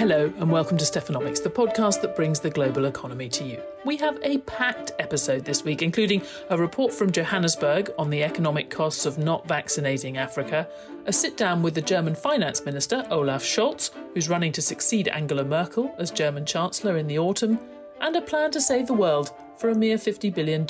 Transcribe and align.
Hello, 0.00 0.32
and 0.38 0.50
welcome 0.50 0.78
to 0.78 0.84
Stephanomics, 0.86 1.42
the 1.42 1.50
podcast 1.50 2.00
that 2.00 2.16
brings 2.16 2.40
the 2.40 2.48
global 2.48 2.86
economy 2.86 3.28
to 3.28 3.44
you. 3.44 3.60
We 3.84 3.98
have 3.98 4.18
a 4.22 4.38
packed 4.38 4.92
episode 4.98 5.44
this 5.44 5.62
week, 5.62 5.82
including 5.82 6.22
a 6.48 6.56
report 6.56 6.94
from 6.94 7.12
Johannesburg 7.12 7.90
on 7.98 8.08
the 8.08 8.24
economic 8.24 8.70
costs 8.70 9.04
of 9.04 9.18
not 9.18 9.46
vaccinating 9.46 10.16
Africa, 10.16 10.66
a 11.04 11.12
sit 11.12 11.36
down 11.36 11.60
with 11.60 11.74
the 11.74 11.82
German 11.82 12.14
finance 12.14 12.64
minister, 12.64 13.06
Olaf 13.10 13.42
Scholz, 13.42 13.90
who's 14.14 14.30
running 14.30 14.52
to 14.52 14.62
succeed 14.62 15.08
Angela 15.08 15.44
Merkel 15.44 15.94
as 15.98 16.10
German 16.10 16.46
Chancellor 16.46 16.96
in 16.96 17.06
the 17.06 17.18
autumn, 17.18 17.58
and 18.00 18.16
a 18.16 18.22
plan 18.22 18.50
to 18.52 18.60
save 18.62 18.86
the 18.86 18.94
world 18.94 19.32
for 19.58 19.68
a 19.68 19.74
mere 19.74 19.98
$50 19.98 20.34
billion. 20.34 20.66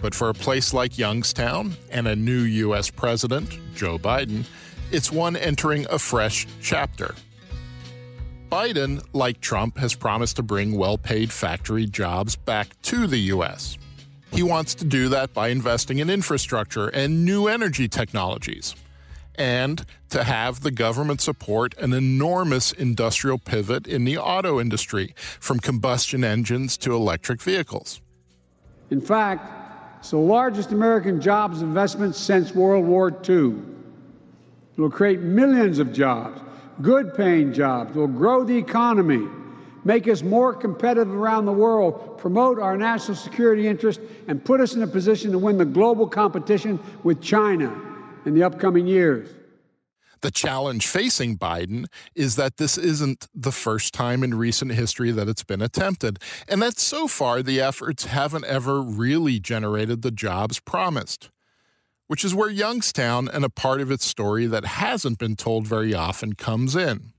But 0.00 0.12
for 0.12 0.28
a 0.28 0.34
place 0.34 0.74
like 0.74 0.98
Youngstown 0.98 1.74
and 1.90 2.08
a 2.08 2.16
new 2.16 2.40
U.S. 2.40 2.90
president, 2.90 3.56
Joe 3.76 3.98
Biden, 3.98 4.44
it's 4.90 5.12
one 5.12 5.36
entering 5.36 5.86
a 5.90 5.98
fresh 5.98 6.46
chapter. 6.60 7.14
Biden, 8.54 9.04
like 9.12 9.40
Trump, 9.40 9.78
has 9.78 9.96
promised 9.96 10.36
to 10.36 10.42
bring 10.44 10.76
well 10.76 10.96
paid 10.96 11.32
factory 11.32 11.86
jobs 11.86 12.36
back 12.36 12.80
to 12.82 13.08
the 13.08 13.18
U.S. 13.34 13.76
He 14.30 14.44
wants 14.44 14.76
to 14.76 14.84
do 14.84 15.08
that 15.08 15.34
by 15.34 15.48
investing 15.48 15.98
in 15.98 16.08
infrastructure 16.08 16.86
and 16.86 17.24
new 17.24 17.48
energy 17.48 17.88
technologies, 17.88 18.76
and 19.34 19.84
to 20.10 20.22
have 20.22 20.60
the 20.60 20.70
government 20.70 21.20
support 21.20 21.76
an 21.78 21.92
enormous 21.92 22.70
industrial 22.70 23.38
pivot 23.38 23.88
in 23.88 24.04
the 24.04 24.18
auto 24.18 24.60
industry 24.60 25.16
from 25.40 25.58
combustion 25.58 26.22
engines 26.22 26.76
to 26.76 26.94
electric 26.94 27.42
vehicles. 27.42 28.00
In 28.90 29.00
fact, 29.00 29.50
it's 29.98 30.12
the 30.12 30.18
largest 30.18 30.70
American 30.70 31.20
jobs 31.20 31.60
investment 31.60 32.14
since 32.14 32.54
World 32.54 32.84
War 32.84 33.10
II. 33.28 33.56
It 34.76 34.80
will 34.80 34.90
create 34.90 35.22
millions 35.22 35.80
of 35.80 35.92
jobs 35.92 36.43
good 36.82 37.14
paying 37.14 37.52
jobs, 37.52 37.94
will 37.94 38.06
grow 38.06 38.44
the 38.44 38.56
economy, 38.56 39.26
make 39.84 40.08
us 40.08 40.22
more 40.22 40.54
competitive 40.54 41.14
around 41.14 41.46
the 41.46 41.52
world, 41.52 42.18
promote 42.18 42.58
our 42.58 42.76
national 42.76 43.16
security 43.16 43.66
interest, 43.66 44.00
and 44.28 44.44
put 44.44 44.60
us 44.60 44.74
in 44.74 44.82
a 44.82 44.86
position 44.86 45.30
to 45.32 45.38
win 45.38 45.58
the 45.58 45.64
global 45.64 46.06
competition 46.06 46.78
with 47.02 47.20
China 47.20 47.74
in 48.24 48.34
the 48.34 48.42
upcoming 48.42 48.86
years. 48.86 49.28
The 50.22 50.30
challenge 50.30 50.86
facing 50.86 51.36
Biden 51.36 51.84
is 52.14 52.36
that 52.36 52.56
this 52.56 52.78
isn't 52.78 53.28
the 53.34 53.52
first 53.52 53.92
time 53.92 54.24
in 54.24 54.32
recent 54.32 54.72
history 54.72 55.10
that 55.10 55.28
it's 55.28 55.44
been 55.44 55.60
attempted, 55.60 56.18
and 56.48 56.62
that 56.62 56.78
so 56.78 57.06
far 57.06 57.42
the 57.42 57.60
efforts 57.60 58.06
haven't 58.06 58.46
ever 58.46 58.80
really 58.80 59.38
generated 59.38 60.00
the 60.00 60.10
jobs 60.10 60.60
promised 60.60 61.28
which 62.06 62.24
is 62.24 62.34
where 62.34 62.50
Youngstown 62.50 63.28
and 63.28 63.44
a 63.44 63.50
part 63.50 63.80
of 63.80 63.90
its 63.90 64.04
story 64.04 64.46
that 64.46 64.64
hasn't 64.64 65.18
been 65.18 65.36
told 65.36 65.66
very 65.66 65.94
often 65.94 66.34
comes 66.34 66.76
in. 66.76 67.12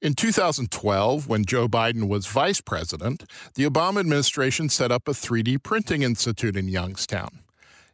In 0.00 0.14
2012, 0.14 1.28
when 1.28 1.44
Joe 1.44 1.68
Biden 1.68 2.08
was 2.08 2.26
vice 2.26 2.60
president, 2.60 3.24
the 3.54 3.64
Obama 3.64 4.00
administration 4.00 4.68
set 4.68 4.90
up 4.90 5.06
a 5.06 5.12
3D 5.12 5.62
printing 5.62 6.02
institute 6.02 6.56
in 6.56 6.66
Youngstown. 6.66 7.38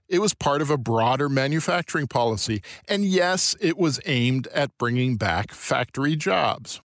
It 0.08 0.20
was 0.20 0.32
part 0.32 0.62
of 0.62 0.70
a 0.70 0.78
broader 0.78 1.28
manufacturing 1.28 2.06
policy, 2.06 2.62
and 2.88 3.04
yes, 3.04 3.54
it 3.60 3.76
was 3.76 4.00
aimed 4.06 4.46
at 4.48 4.70
bringing 4.78 5.16
back 5.16 5.52
factory 5.52 6.16
jobs. 6.16 6.80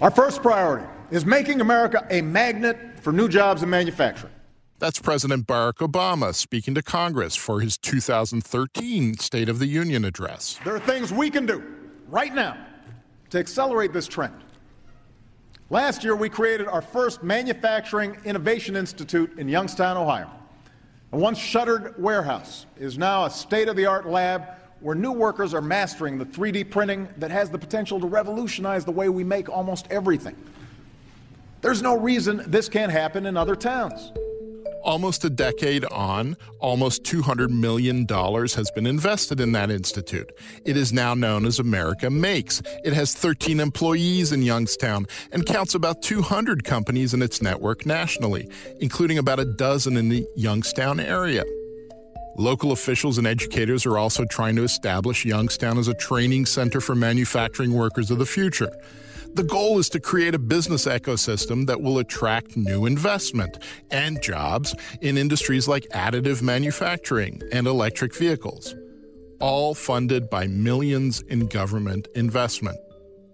Our 0.00 0.10
first 0.10 0.42
priority 0.42 0.86
is 1.12 1.24
making 1.24 1.60
America 1.60 2.04
a 2.10 2.22
magnet 2.22 2.76
for 3.00 3.12
new 3.12 3.28
jobs 3.28 3.62
in 3.62 3.70
manufacturing. 3.70 4.32
That's 4.78 4.98
President 4.98 5.46
Barack 5.46 5.76
Obama 5.76 6.34
speaking 6.34 6.74
to 6.74 6.82
Congress 6.82 7.34
for 7.34 7.60
his 7.60 7.78
2013 7.78 9.16
State 9.16 9.48
of 9.48 9.58
the 9.58 9.66
Union 9.66 10.04
address. 10.04 10.58
There 10.66 10.74
are 10.74 10.80
things 10.80 11.10
we 11.10 11.30
can 11.30 11.46
do 11.46 11.64
right 12.08 12.34
now 12.34 12.58
to 13.30 13.38
accelerate 13.38 13.94
this 13.94 14.06
trend. 14.06 14.34
Last 15.70 16.04
year, 16.04 16.14
we 16.14 16.28
created 16.28 16.68
our 16.68 16.82
first 16.82 17.22
Manufacturing 17.22 18.18
Innovation 18.26 18.76
Institute 18.76 19.38
in 19.38 19.48
Youngstown, 19.48 19.96
Ohio. 19.96 20.30
A 21.12 21.16
once 21.16 21.38
shuttered 21.38 21.94
warehouse 21.96 22.66
is 22.78 22.98
now 22.98 23.24
a 23.24 23.30
state 23.30 23.68
of 23.68 23.76
the 23.76 23.86
art 23.86 24.06
lab 24.06 24.44
where 24.80 24.94
new 24.94 25.12
workers 25.12 25.54
are 25.54 25.62
mastering 25.62 26.18
the 26.18 26.26
3D 26.26 26.70
printing 26.70 27.08
that 27.16 27.30
has 27.30 27.48
the 27.48 27.58
potential 27.58 27.98
to 27.98 28.06
revolutionize 28.06 28.84
the 28.84 28.92
way 28.92 29.08
we 29.08 29.24
make 29.24 29.48
almost 29.48 29.86
everything. 29.88 30.36
There's 31.62 31.80
no 31.80 31.98
reason 31.98 32.44
this 32.46 32.68
can't 32.68 32.92
happen 32.92 33.24
in 33.24 33.38
other 33.38 33.56
towns. 33.56 34.12
Almost 34.86 35.24
a 35.24 35.30
decade 35.30 35.84
on, 35.86 36.36
almost 36.60 37.02
$200 37.02 37.50
million 37.50 38.06
has 38.06 38.70
been 38.70 38.86
invested 38.86 39.40
in 39.40 39.50
that 39.50 39.68
institute. 39.68 40.30
It 40.64 40.76
is 40.76 40.92
now 40.92 41.12
known 41.12 41.44
as 41.44 41.58
America 41.58 42.08
Makes. 42.08 42.62
It 42.84 42.92
has 42.92 43.12
13 43.12 43.58
employees 43.58 44.30
in 44.30 44.42
Youngstown 44.42 45.06
and 45.32 45.44
counts 45.44 45.74
about 45.74 46.02
200 46.02 46.62
companies 46.62 47.14
in 47.14 47.20
its 47.20 47.42
network 47.42 47.84
nationally, 47.84 48.48
including 48.78 49.18
about 49.18 49.40
a 49.40 49.44
dozen 49.44 49.96
in 49.96 50.08
the 50.08 50.24
Youngstown 50.36 51.00
area. 51.00 51.42
Local 52.36 52.70
officials 52.70 53.18
and 53.18 53.26
educators 53.26 53.86
are 53.86 53.98
also 53.98 54.24
trying 54.24 54.54
to 54.54 54.62
establish 54.62 55.24
Youngstown 55.24 55.78
as 55.78 55.88
a 55.88 55.94
training 55.94 56.46
center 56.46 56.80
for 56.80 56.94
manufacturing 56.94 57.72
workers 57.72 58.12
of 58.12 58.18
the 58.20 58.26
future. 58.26 58.70
The 59.36 59.42
goal 59.44 59.78
is 59.78 59.90
to 59.90 60.00
create 60.00 60.34
a 60.34 60.38
business 60.38 60.86
ecosystem 60.86 61.66
that 61.66 61.82
will 61.82 61.98
attract 61.98 62.56
new 62.56 62.86
investment 62.86 63.58
and 63.90 64.22
jobs 64.22 64.74
in 65.02 65.18
industries 65.18 65.68
like 65.68 65.86
additive 65.90 66.40
manufacturing 66.40 67.42
and 67.52 67.66
electric 67.66 68.16
vehicles, 68.16 68.74
all 69.38 69.74
funded 69.74 70.30
by 70.30 70.46
millions 70.46 71.20
in 71.20 71.48
government 71.48 72.08
investment. 72.14 72.78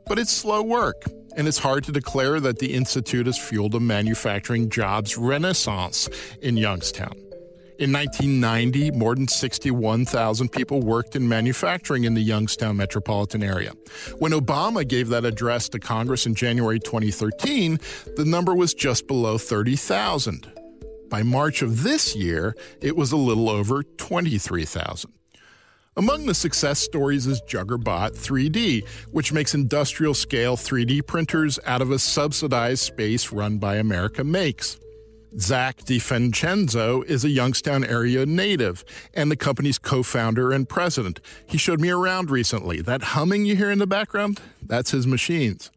But 0.09 0.19
it's 0.19 0.33
slow 0.33 0.65
work, 0.65 1.05
and 1.37 1.47
it's 1.47 1.59
hard 1.59 1.85
to 1.85 1.93
declare 1.93 2.41
that 2.41 2.59
the 2.59 2.75
Institute 2.75 3.27
has 3.27 3.39
fueled 3.39 3.77
a 3.77 3.81
manufacturing 3.81 4.71
jobs 4.71 5.17
renaissance 5.17 6.09
in 6.41 6.57
Youngstown. 6.57 7.15
In 7.83 7.93
1990, 7.93 8.93
more 8.93 9.17
than 9.17 9.27
61,000 9.27 10.53
people 10.53 10.83
worked 10.83 11.17
in 11.17 11.29
manufacturing 11.29 12.05
in 12.05 12.15
the 12.15 12.21
Youngstown 12.21 12.77
metropolitan 12.77 13.43
area. 13.43 13.73
When 14.21 14.31
Obama 14.31 14.87
gave 14.87 15.09
that 15.09 15.25
address 15.25 15.69
to 15.71 15.81
Congress 15.81 16.25
in 16.25 16.37
January 16.37 16.79
2013, 16.79 17.81
the 18.15 18.25
number 18.25 18.55
was 18.55 18.73
just 18.73 19.09
below 19.09 19.37
30,000. 19.37 20.47
By 21.11 21.25
March 21.25 21.61
of 21.61 21.83
this 21.83 22.15
year, 22.15 22.55
it 22.81 22.97
was 22.97 23.11
a 23.11 23.17
little 23.17 23.51
over 23.51 23.83
23,000. 23.83 25.13
Among 25.97 26.27
the 26.27 26.35
success 26.35 26.79
stories 26.79 27.27
is 27.27 27.43
Juggerbot 27.49 28.13
3D, 28.13 28.87
which 29.11 29.33
makes 29.33 29.57
industrial 29.57 30.15
scale 30.15 30.57
3D 30.57 31.05
printers 31.05 31.59
out 31.67 31.83
of 31.83 31.91
a 31.91 31.99
subsidized 31.99 32.85
space 32.85 33.33
run 33.33 33.59
by 33.59 33.75
America 33.75 34.23
Makes. 34.23 34.79
Zach 35.39 35.79
DiFincenzo 35.79 37.05
is 37.07 37.25
a 37.25 37.31
Youngstown 37.31 37.85
area 37.85 38.27
native 38.27 38.85
and 39.15 39.31
the 39.31 39.37
company's 39.37 39.79
co 39.79 40.03
founder 40.03 40.53
and 40.53 40.69
president. 40.69 41.21
He 41.47 41.57
showed 41.57 41.81
me 41.81 41.89
around 41.89 42.31
recently. 42.31 42.83
That 42.83 43.03
humming 43.03 43.47
you 43.47 43.57
hear 43.57 43.71
in 43.71 43.79
the 43.79 43.87
background, 43.87 44.41
that's 44.63 44.91
his 44.91 45.07
machines. 45.07 45.71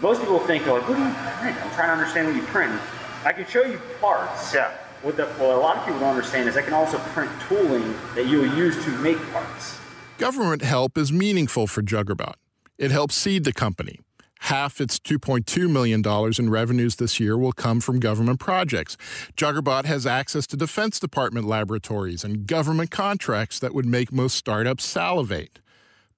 Most 0.00 0.20
people 0.20 0.40
think, 0.40 0.66
like, 0.66 0.88
what 0.88 0.96
do 0.96 1.04
you 1.04 1.14
print? 1.14 1.56
I'm 1.64 1.70
trying 1.74 1.88
to 1.88 1.92
understand 1.92 2.26
what 2.26 2.36
you 2.36 2.42
print. 2.42 2.80
I 3.24 3.32
can 3.32 3.46
show 3.46 3.62
you 3.62 3.80
parts. 4.00 4.54
Yeah. 4.54 4.72
What, 5.02 5.16
the, 5.16 5.26
what 5.26 5.54
a 5.54 5.58
lot 5.58 5.76
of 5.76 5.84
people 5.84 6.00
don't 6.00 6.10
understand 6.10 6.48
is 6.48 6.56
I 6.56 6.62
can 6.62 6.74
also 6.74 6.98
print 6.98 7.30
tooling 7.48 7.94
that 8.14 8.26
you 8.26 8.38
will 8.38 8.56
use 8.56 8.82
to 8.84 8.90
make 8.98 9.18
parts. 9.32 9.78
Government 10.18 10.62
help 10.62 10.98
is 10.98 11.12
meaningful 11.12 11.66
for 11.66 11.82
Juggerbot. 11.82 12.34
It 12.78 12.90
helps 12.90 13.14
seed 13.14 13.44
the 13.44 13.52
company. 13.52 14.00
Half 14.44 14.80
its 14.80 14.98
$2.2 14.98 15.70
million 15.70 16.02
in 16.38 16.50
revenues 16.50 16.96
this 16.96 17.20
year 17.20 17.36
will 17.36 17.52
come 17.52 17.80
from 17.80 18.00
government 18.00 18.40
projects. 18.40 18.96
Juggerbot 19.36 19.84
has 19.84 20.06
access 20.06 20.46
to 20.48 20.56
Defense 20.56 20.98
Department 20.98 21.46
laboratories 21.46 22.24
and 22.24 22.46
government 22.46 22.90
contracts 22.90 23.58
that 23.58 23.74
would 23.74 23.86
make 23.86 24.12
most 24.12 24.34
startups 24.34 24.84
salivate. 24.84 25.60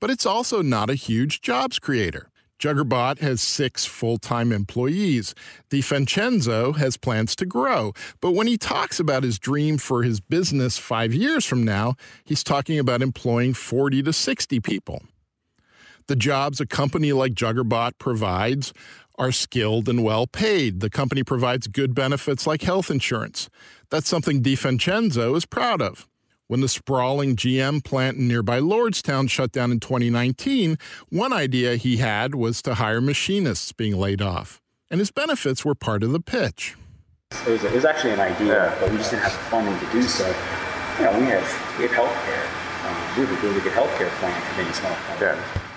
But 0.00 0.10
it's 0.10 0.24
also 0.24 0.62
not 0.62 0.88
a 0.88 0.94
huge 0.94 1.42
jobs 1.42 1.78
creator. 1.78 2.28
Juggerbot 2.62 3.19
has 3.19 3.42
six 3.42 3.86
full 3.86 4.19
time 4.19 4.52
employees. 4.52 5.34
DiFincenzo 5.69 6.76
has 6.76 6.96
plans 6.96 7.34
to 7.36 7.44
grow. 7.44 7.92
But 8.20 8.32
when 8.32 8.46
he 8.46 8.56
talks 8.56 9.00
about 9.00 9.24
his 9.24 9.40
dream 9.40 9.78
for 9.78 10.04
his 10.04 10.20
business 10.20 10.78
five 10.78 11.12
years 11.12 11.44
from 11.44 11.64
now, 11.64 11.96
he's 12.24 12.44
talking 12.44 12.78
about 12.78 13.02
employing 13.02 13.52
40 13.52 14.04
to 14.04 14.12
60 14.12 14.60
people. 14.60 15.02
The 16.06 16.16
jobs 16.16 16.60
a 16.60 16.66
company 16.66 17.12
like 17.12 17.34
Juggerbot 17.34 17.99
provides 17.99 18.72
are 19.19 19.32
skilled 19.32 19.88
and 19.88 20.02
well 20.02 20.26
paid. 20.26 20.81
The 20.81 20.90
company 20.90 21.22
provides 21.22 21.66
good 21.66 21.94
benefits 21.94 22.46
like 22.46 22.62
health 22.62 22.90
insurance. 22.90 23.49
That's 23.90 24.08
something 24.08 24.43
DiFincenzo 24.43 25.37
is 25.37 25.46
proud 25.46 25.82
of. 25.82 26.08
When 26.49 26.60
the 26.60 26.69
sprawling 26.69 27.37
GM 27.37 27.82
plant 27.84 28.19
in 28.19 28.28
nearby 28.28 28.60
Lordstown 28.60 29.31
shut 29.31 29.52
down 29.52 29.70
in 29.70 29.81
2019, 29.81 30.76
one 31.08 31.32
idea 31.32 31.76
he 31.76 31.99
had 31.99 32.34
was 32.34 32.60
to 32.62 32.75
hire 32.75 33.00
machinists 33.00 33.72
being 33.72 33.96
laid 33.96 34.20
off, 34.20 34.60
and 34.90 34.98
his 34.98 35.10
benefits 35.10 35.64
were 35.64 35.75
part 35.75 36.02
of 36.02 36.12
the 36.12 36.20
pitch. 36.20 36.75
It 37.46 37.50
was, 37.50 37.64
it 37.64 37.72
was 37.72 37.84
actually 37.84 38.12
an 38.12 38.20
idea, 38.20 38.76
but 38.81 38.90
we 38.90 38.98
just 38.98 39.10
didn't 39.10 39.22
have 39.22 39.32
the 39.32 39.38
funding 39.38 39.78
to 39.78 39.93
do 39.93 40.02
so. 40.02 40.26
You 40.98 41.05
know, 41.05 41.19
we 41.19 41.25
have 41.26 41.78
we 41.78 41.87
have 41.87 41.93
healthcare. 41.93 42.44
Um, 42.87 42.96
we 43.16 43.26
have 43.26 43.44
a 43.44 43.46
really 43.46 43.60
good 43.60 43.72
healthcare 43.72 44.10
plan 44.20 44.38
for 44.43 44.56
being 44.56 44.69
a 44.69 44.75
small 44.75 44.94
company. 44.94 45.40
Yeah. 45.40 45.71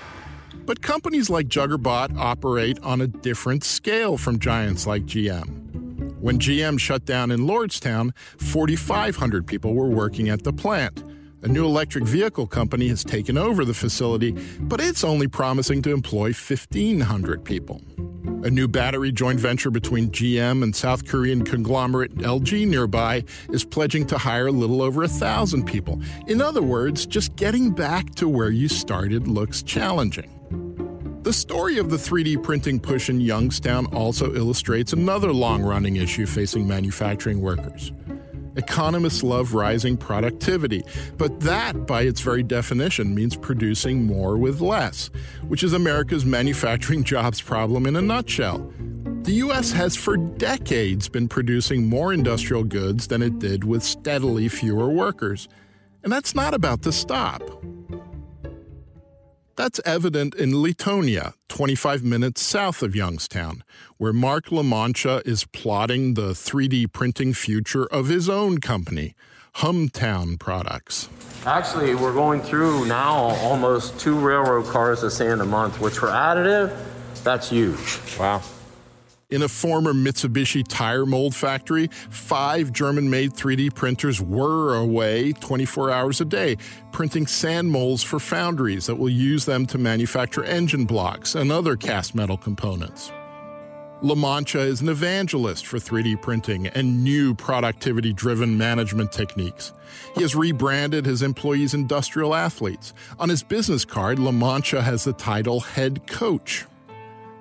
But 0.65 0.81
companies 0.81 1.29
like 1.29 1.47
Juggerbot 1.47 2.17
operate 2.17 2.79
on 2.81 3.01
a 3.01 3.07
different 3.07 3.63
scale 3.63 4.17
from 4.17 4.39
giants 4.39 4.87
like 4.87 5.05
GM. 5.05 6.17
When 6.19 6.39
GM 6.39 6.79
shut 6.79 7.05
down 7.05 7.29
in 7.29 7.41
Lordstown, 7.41 8.15
4,500 8.39 9.45
people 9.45 9.75
were 9.75 9.89
working 9.89 10.29
at 10.29 10.43
the 10.43 10.51
plant. 10.51 11.03
A 11.43 11.47
new 11.47 11.65
electric 11.65 12.05
vehicle 12.05 12.47
company 12.47 12.87
has 12.87 13.03
taken 13.03 13.37
over 13.37 13.63
the 13.63 13.75
facility, 13.75 14.31
but 14.61 14.81
it's 14.81 15.03
only 15.03 15.27
promising 15.27 15.83
to 15.83 15.91
employ 15.91 16.33
1,500 16.33 17.45
people. 17.45 17.83
A 18.43 18.49
new 18.49 18.67
battery 18.67 19.11
joint 19.11 19.39
venture 19.39 19.69
between 19.69 20.09
GM 20.09 20.63
and 20.63 20.75
South 20.75 21.07
Korean 21.07 21.43
conglomerate 21.43 22.15
LG 22.15 22.67
nearby 22.67 23.23
is 23.49 23.63
pledging 23.63 24.07
to 24.07 24.17
hire 24.17 24.47
a 24.47 24.51
little 24.51 24.81
over 24.81 25.03
a 25.03 25.07
thousand 25.07 25.65
people. 25.65 26.01
In 26.25 26.41
other 26.41 26.63
words, 26.63 27.05
just 27.05 27.35
getting 27.35 27.69
back 27.69 28.15
to 28.15 28.27
where 28.27 28.49
you 28.49 28.67
started 28.67 29.27
looks 29.27 29.61
challenging. 29.61 30.34
The 31.25 31.33
story 31.33 31.79
of 31.79 31.89
the 31.89 31.97
3D 31.97 32.43
printing 32.43 32.79
push 32.79 33.09
in 33.09 33.19
Youngstown 33.19 33.87
also 33.87 34.35
illustrates 34.35 34.93
another 34.93 35.33
long 35.33 35.63
running 35.63 35.95
issue 35.95 36.27
facing 36.27 36.67
manufacturing 36.67 37.41
workers. 37.41 37.91
Economists 38.57 39.23
love 39.23 39.55
rising 39.55 39.97
productivity, 39.97 40.83
but 41.17 41.39
that, 41.39 41.87
by 41.87 42.03
its 42.03 42.21
very 42.21 42.43
definition, 42.43 43.15
means 43.15 43.35
producing 43.35 44.05
more 44.05 44.37
with 44.37 44.61
less, 44.61 45.09
which 45.47 45.63
is 45.63 45.73
America's 45.73 46.27
manufacturing 46.27 47.03
jobs 47.13 47.41
problem 47.41 47.87
in 47.87 47.95
a 47.95 48.03
nutshell. 48.03 48.71
The 49.23 49.33
U.S. 49.45 49.71
has 49.71 49.95
for 49.95 50.17
decades 50.17 51.09
been 51.09 51.27
producing 51.27 51.89
more 51.89 52.13
industrial 52.13 52.63
goods 52.63 53.07
than 53.07 53.23
it 53.23 53.39
did 53.39 53.63
with 53.63 53.81
steadily 53.81 54.47
fewer 54.47 54.91
workers. 54.91 55.49
And 56.03 56.13
that's 56.13 56.35
not 56.35 56.53
about 56.53 56.83
to 56.83 56.91
stop. 56.91 57.41
That's 59.55 59.79
evident 59.85 60.35
in 60.35 60.51
Leetonia, 60.51 61.33
25 61.47 62.03
minutes 62.03 62.41
south 62.41 62.83
of 62.83 62.93
Youngstown, 62.93 63.63
where 63.97 64.11
Mark 64.11 64.47
Lamoncha 64.47 65.25
is 65.25 65.45
plotting 65.45 66.15
the 66.15 66.31
3D 66.31 66.91
printing 66.91 67.33
future 67.33 67.85
of 67.85 68.07
his 68.07 68.27
own 68.27 68.57
company, 68.57 69.15
Humtown 69.57 70.37
Products. 70.37 71.07
Actually, 71.45 71.95
we're 71.95 72.13
going 72.13 72.41
through 72.41 72.85
now 72.85 73.15
almost 73.15 73.97
two 73.97 74.19
railroad 74.19 74.65
cars 74.65 75.03
of 75.03 75.13
sand 75.13 75.39
a 75.39 75.45
month, 75.45 75.79
which 75.79 75.99
for 75.99 76.07
additive, 76.07 76.77
that's 77.23 77.49
huge. 77.49 77.99
Wow. 78.19 78.41
In 79.35 79.43
a 79.43 79.49
former 79.49 79.91
Mitsubishi 79.93 80.65
tire 80.65 81.05
mold 81.05 81.35
factory, 81.35 81.87
five 82.09 82.71
German 82.71 83.09
made 83.09 83.33
3D 83.33 83.75
printers 83.75 84.21
were 84.21 84.77
away 84.77 85.33
24 85.33 85.91
hours 85.91 86.21
a 86.21 86.25
day, 86.25 86.55
printing 86.93 87.27
sand 87.27 87.69
molds 87.69 88.01
for 88.01 88.17
foundries 88.17 88.85
that 88.85 88.95
will 88.95 89.09
use 89.09 89.43
them 89.43 89.65
to 89.65 89.77
manufacture 89.77 90.45
engine 90.45 90.85
blocks 90.85 91.35
and 91.35 91.51
other 91.51 91.75
cast 91.75 92.15
metal 92.15 92.37
components. 92.37 93.11
Lamoncha 94.01 94.65
is 94.65 94.79
an 94.79 94.87
evangelist 94.87 95.65
for 95.65 95.79
3D 95.79 96.21
printing 96.21 96.67
and 96.67 97.03
new 97.03 97.33
productivity 97.33 98.13
driven 98.13 98.57
management 98.57 99.11
techniques. 99.11 99.73
He 100.15 100.21
has 100.21 100.33
rebranded 100.33 101.05
his 101.05 101.21
employees 101.21 101.73
industrial 101.73 102.33
athletes. 102.33 102.93
On 103.19 103.27
his 103.27 103.43
business 103.43 103.83
card, 103.83 104.17
Lamoncha 104.17 104.81
has 104.81 105.03
the 105.03 105.11
title 105.11 105.59
head 105.59 106.07
coach. 106.07 106.65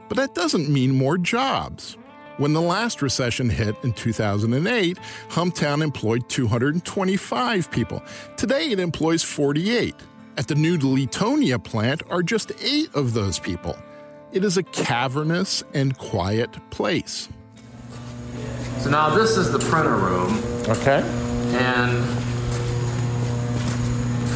But 0.08 0.16
that 0.16 0.34
doesn't 0.34 0.68
mean 0.68 0.92
more 0.92 1.18
jobs. 1.18 1.96
When 2.36 2.52
the 2.52 2.60
last 2.60 3.00
recession 3.00 3.48
hit 3.48 3.76
in 3.84 3.92
2008, 3.92 4.98
Humtown 5.28 5.82
employed 5.82 6.28
225 6.28 7.70
people. 7.70 8.02
Today 8.36 8.70
it 8.70 8.80
employs 8.80 9.22
48. 9.22 9.94
At 10.36 10.48
the 10.48 10.56
new 10.56 10.76
Leetonia 10.76 11.62
plant 11.62 12.02
are 12.10 12.22
just 12.22 12.50
eight 12.60 12.92
of 12.94 13.14
those 13.14 13.38
people. 13.38 13.76
It 14.32 14.44
is 14.44 14.56
a 14.56 14.64
cavernous 14.64 15.62
and 15.74 15.96
quiet 15.96 16.50
place. 16.70 17.28
So 18.80 18.90
now 18.90 19.14
this 19.14 19.36
is 19.36 19.52
the 19.52 19.60
printer 19.60 19.94
room, 19.96 20.42
Okay. 20.68 21.02
and 21.56 21.92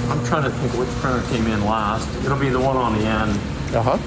I'm 0.09 0.25
trying 0.25 0.45
to 0.45 0.51
think 0.51 0.73
which 0.75 0.89
printer 1.01 1.27
came 1.31 1.49
in 1.49 1.65
last. 1.65 2.09
It'll 2.25 2.39
be 2.39 2.49
the 2.49 2.61
one 2.61 2.77
on 2.77 2.97
the 2.97 3.05
end. 3.05 3.33
Uh 3.75 3.83
huh. 3.83 3.99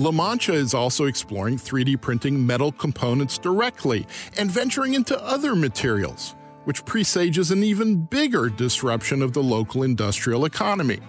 Lamoncha 0.00 0.54
is 0.54 0.72
also 0.72 1.04
exploring 1.04 1.58
3D 1.58 2.00
printing 2.00 2.46
metal 2.46 2.72
components 2.72 3.36
directly 3.36 4.06
and 4.38 4.50
venturing 4.50 4.94
into 4.94 5.14
other 5.22 5.54
materials, 5.54 6.36
which 6.64 6.82
presages 6.86 7.50
an 7.50 7.62
even 7.62 7.96
bigger 7.96 8.48
disruption 8.48 9.20
of 9.20 9.34
the 9.34 9.42
local 9.42 9.82
industrial 9.82 10.46
economy. 10.46 11.00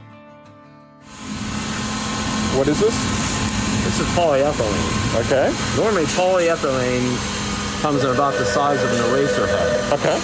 What 2.58 2.68
is 2.68 2.82
this? 2.82 2.94
This 3.86 4.02
is 4.02 4.08
polyethylene. 4.08 5.24
Okay. 5.24 5.56
Normally, 5.82 6.04
polyethylene 6.08 7.82
comes 7.82 8.04
in 8.04 8.10
about 8.12 8.34
the 8.34 8.44
size 8.44 8.84
of 8.84 8.92
an 8.92 9.10
eraser 9.10 9.48
head. 9.48 9.94
Okay. 9.94 10.20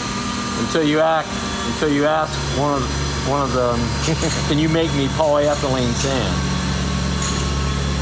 Until 0.66 0.84
you 0.84 1.00
act, 1.00 1.30
until 1.72 1.90
you 1.90 2.06
ask 2.06 2.38
one 2.60 2.74
of 2.74 3.30
one 3.30 3.42
of 3.44 3.54
them, 3.54 3.80
can 4.50 4.60
you 4.60 4.68
make 4.68 4.94
me 4.96 5.08
polyethylene 5.16 5.94
sand? 5.94 6.57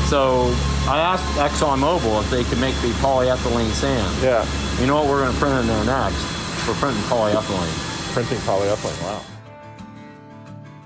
So 0.08 0.54
I 0.88 1.00
asked 1.00 1.26
ExxonMobil 1.38 2.22
if 2.24 2.30
they 2.30 2.44
could 2.44 2.60
make 2.60 2.76
the 2.82 2.90
polyethylene 3.02 3.72
sand. 3.72 4.22
Yeah. 4.22 4.46
You 4.80 4.88
know 4.88 4.96
what 4.96 5.08
we're 5.08 5.22
going 5.22 5.34
to 5.34 5.40
print 5.40 5.60
in 5.62 5.68
there 5.68 5.86
next? 5.86 6.22
We're 6.68 6.76
printing 6.76 7.02
polyethylene. 7.04 8.14
Printing 8.14 8.38
polyethylene. 8.40 9.02
Wow. 9.04 9.22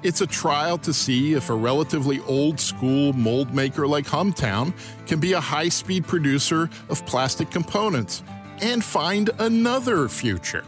It's 0.02 0.22
a 0.22 0.28
trial 0.28 0.78
to 0.80 0.94
see 0.94 1.34
if 1.34 1.50
a 1.50 1.54
relatively 1.54 2.22
old 2.22 2.60
school 2.60 3.12
mold 3.12 3.54
maker 3.54 3.86
like 3.86 4.06
Humtown 4.06 4.74
can 5.06 5.20
be 5.20 5.34
a 5.34 5.42
high 5.42 5.68
speed 5.68 6.08
producer 6.08 6.70
of 6.88 7.06
plastic 7.06 7.52
components 7.52 8.24
and 8.62 8.82
find 8.84 9.30
another 9.40 10.08
future. 10.08 10.64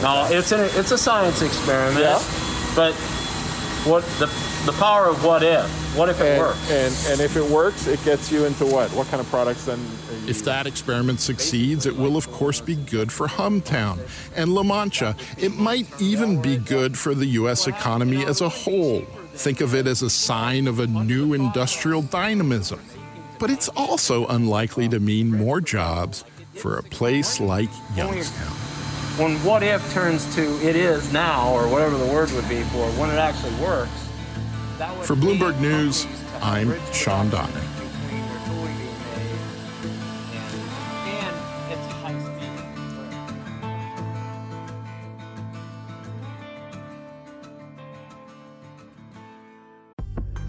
No, 0.00 0.26
it's 0.30 0.52
a, 0.52 0.64
it's 0.78 0.92
a 0.92 0.98
science 0.98 1.42
experiment, 1.42 2.00
Yeah. 2.00 2.22
but 2.74 2.94
what 3.86 4.04
the, 4.18 4.26
the 4.66 4.72
power 4.78 5.06
of 5.06 5.24
what 5.24 5.42
if? 5.42 5.66
What 5.96 6.08
if 6.08 6.20
it 6.20 6.26
And, 6.26 6.40
works? 6.40 6.70
and 6.70 7.12
and 7.12 7.20
if 7.20 7.36
it 7.36 7.44
works, 7.44 7.86
it 7.86 8.02
gets 8.04 8.30
you 8.30 8.44
into 8.44 8.64
what? 8.66 8.90
What 8.92 9.06
kind 9.08 9.20
of 9.20 9.28
products 9.28 9.64
then? 9.64 9.78
If 10.26 10.44
that 10.44 10.66
experiment 10.66 11.20
succeeds, 11.20 11.86
it 11.86 11.96
will, 11.96 12.16
of 12.16 12.30
course, 12.30 12.60
be 12.60 12.74
good 12.76 13.10
for 13.10 13.26
Humtown 13.26 13.98
and 14.36 14.50
Lamoncha. 14.50 15.16
It 15.42 15.56
might 15.56 15.86
even 16.00 16.42
be 16.42 16.56
good 16.58 16.98
for 16.98 17.14
the 17.14 17.26
U.S. 17.26 17.66
economy 17.66 18.24
as 18.26 18.40
a 18.40 18.48
whole. 18.48 19.00
Think 19.34 19.60
of 19.60 19.74
it 19.74 19.86
as 19.86 20.02
a 20.02 20.10
sign 20.10 20.66
of 20.66 20.80
a 20.80 20.86
new 20.86 21.32
industrial 21.32 22.02
dynamism. 22.02 22.80
But 23.38 23.50
it's 23.50 23.68
also 23.70 24.26
unlikely 24.26 24.88
to 24.90 24.98
mean 25.00 25.30
more 25.30 25.60
jobs 25.60 26.24
for 26.54 26.76
a 26.76 26.82
place 26.82 27.38
like 27.40 27.70
Youngstown. 27.96 28.52
When 29.18 29.34
what 29.42 29.64
if 29.64 29.92
turns 29.92 30.32
to 30.36 30.42
it 30.64 30.76
is 30.76 31.12
now, 31.12 31.52
or 31.52 31.66
whatever 31.66 31.98
the 31.98 32.06
word 32.06 32.30
would 32.30 32.48
be 32.48 32.62
for 32.62 32.86
when 32.92 33.10
it 33.10 33.18
actually 33.18 33.52
works. 33.54 33.90
that 34.78 34.96
would 34.96 35.06
For 35.06 35.16
Bloomberg 35.16 35.60
News, 35.60 36.06
I'm 36.40 36.72
Shawn 36.92 37.28
Donnan. 37.28 37.67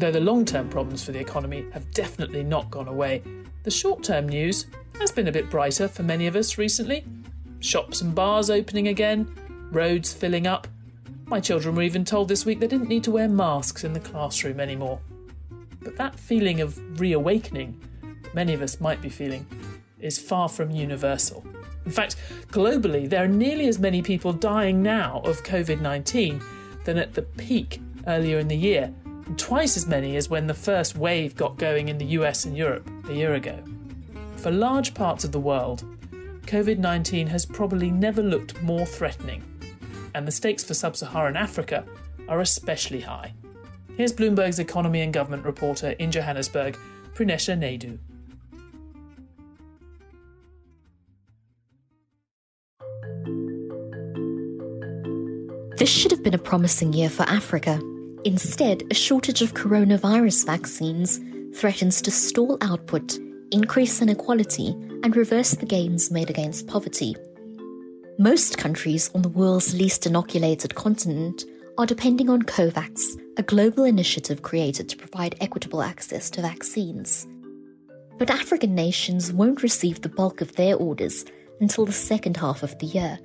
Though 0.00 0.10
the 0.10 0.18
long 0.18 0.46
term 0.46 0.70
problems 0.70 1.04
for 1.04 1.12
the 1.12 1.18
economy 1.18 1.66
have 1.74 1.90
definitely 1.90 2.42
not 2.42 2.70
gone 2.70 2.88
away, 2.88 3.22
the 3.64 3.70
short 3.70 4.02
term 4.02 4.30
news 4.30 4.64
has 4.98 5.12
been 5.12 5.28
a 5.28 5.32
bit 5.32 5.50
brighter 5.50 5.88
for 5.88 6.02
many 6.02 6.26
of 6.26 6.36
us 6.36 6.56
recently. 6.56 7.04
Shops 7.60 8.00
and 8.00 8.14
bars 8.14 8.48
opening 8.48 8.88
again, 8.88 9.30
roads 9.70 10.10
filling 10.10 10.46
up. 10.46 10.66
My 11.26 11.38
children 11.38 11.74
were 11.74 11.82
even 11.82 12.06
told 12.06 12.28
this 12.28 12.46
week 12.46 12.60
they 12.60 12.66
didn't 12.66 12.88
need 12.88 13.04
to 13.04 13.10
wear 13.10 13.28
masks 13.28 13.84
in 13.84 13.92
the 13.92 14.00
classroom 14.00 14.58
anymore. 14.58 15.02
But 15.82 15.98
that 15.98 16.18
feeling 16.18 16.62
of 16.62 16.98
reawakening 16.98 17.78
many 18.32 18.54
of 18.54 18.62
us 18.62 18.80
might 18.80 19.02
be 19.02 19.10
feeling 19.10 19.46
is 19.98 20.18
far 20.18 20.48
from 20.48 20.70
universal. 20.70 21.44
In 21.84 21.92
fact, 21.92 22.16
globally, 22.46 23.06
there 23.06 23.22
are 23.22 23.28
nearly 23.28 23.68
as 23.68 23.78
many 23.78 24.00
people 24.00 24.32
dying 24.32 24.82
now 24.82 25.20
of 25.26 25.42
COVID 25.42 25.82
19 25.82 26.40
than 26.86 26.96
at 26.96 27.12
the 27.12 27.20
peak 27.20 27.82
earlier 28.06 28.38
in 28.38 28.48
the 28.48 28.56
year, 28.56 28.94
twice 29.38 29.76
as 29.76 29.86
many 29.86 30.16
as 30.16 30.30
when 30.30 30.46
the 30.46 30.54
first 30.54 30.96
wave 30.96 31.36
got 31.36 31.58
going 31.58 31.88
in 31.88 31.98
the 31.98 32.06
US 32.06 32.44
and 32.44 32.56
Europe 32.56 32.88
a 33.08 33.12
year 33.12 33.34
ago. 33.34 33.62
For 34.36 34.50
large 34.50 34.94
parts 34.94 35.24
of 35.24 35.32
the 35.32 35.40
world, 35.40 35.84
COVID 36.46 36.78
19 36.78 37.26
has 37.28 37.44
probably 37.46 37.90
never 37.90 38.22
looked 38.22 38.60
more 38.62 38.86
threatening, 38.86 39.42
and 40.14 40.26
the 40.26 40.32
stakes 40.32 40.64
for 40.64 40.74
sub 40.74 40.96
Saharan 40.96 41.36
Africa 41.36 41.84
are 42.28 42.40
especially 42.40 43.00
high. 43.00 43.34
Here's 43.96 44.12
Bloomberg's 44.12 44.58
economy 44.58 45.02
and 45.02 45.12
government 45.12 45.44
reporter 45.44 45.90
in 45.98 46.10
Johannesburg, 46.10 46.78
Prinesha 47.14 47.56
Naidoo. 47.58 47.98
This 55.76 55.88
should 55.88 56.10
have 56.10 56.22
been 56.22 56.34
a 56.34 56.38
promising 56.38 56.92
year 56.92 57.08
for 57.08 57.22
Africa. 57.22 57.80
Instead, 58.24 58.82
a 58.90 58.94
shortage 58.94 59.40
of 59.40 59.54
coronavirus 59.54 60.44
vaccines 60.44 61.20
threatens 61.58 62.02
to 62.02 62.10
stall 62.10 62.58
output, 62.60 63.18
increase 63.50 64.02
inequality, 64.02 64.68
and 65.02 65.16
reverse 65.16 65.52
the 65.52 65.64
gains 65.64 66.10
made 66.10 66.28
against 66.28 66.66
poverty. 66.66 67.16
Most 68.18 68.58
countries 68.58 69.10
on 69.14 69.22
the 69.22 69.30
world's 69.30 69.74
least 69.74 70.06
inoculated 70.06 70.74
continent 70.74 71.44
are 71.78 71.86
depending 71.86 72.28
on 72.28 72.42
COVAX, 72.42 73.18
a 73.38 73.42
global 73.42 73.84
initiative 73.84 74.42
created 74.42 74.90
to 74.90 74.98
provide 74.98 75.36
equitable 75.40 75.82
access 75.82 76.28
to 76.30 76.42
vaccines. 76.42 77.26
But 78.18 78.28
African 78.28 78.74
nations 78.74 79.32
won't 79.32 79.62
receive 79.62 80.02
the 80.02 80.10
bulk 80.10 80.42
of 80.42 80.54
their 80.56 80.76
orders 80.76 81.24
until 81.58 81.86
the 81.86 81.92
second 81.92 82.36
half 82.36 82.62
of 82.62 82.78
the 82.80 82.86
year, 82.86 83.18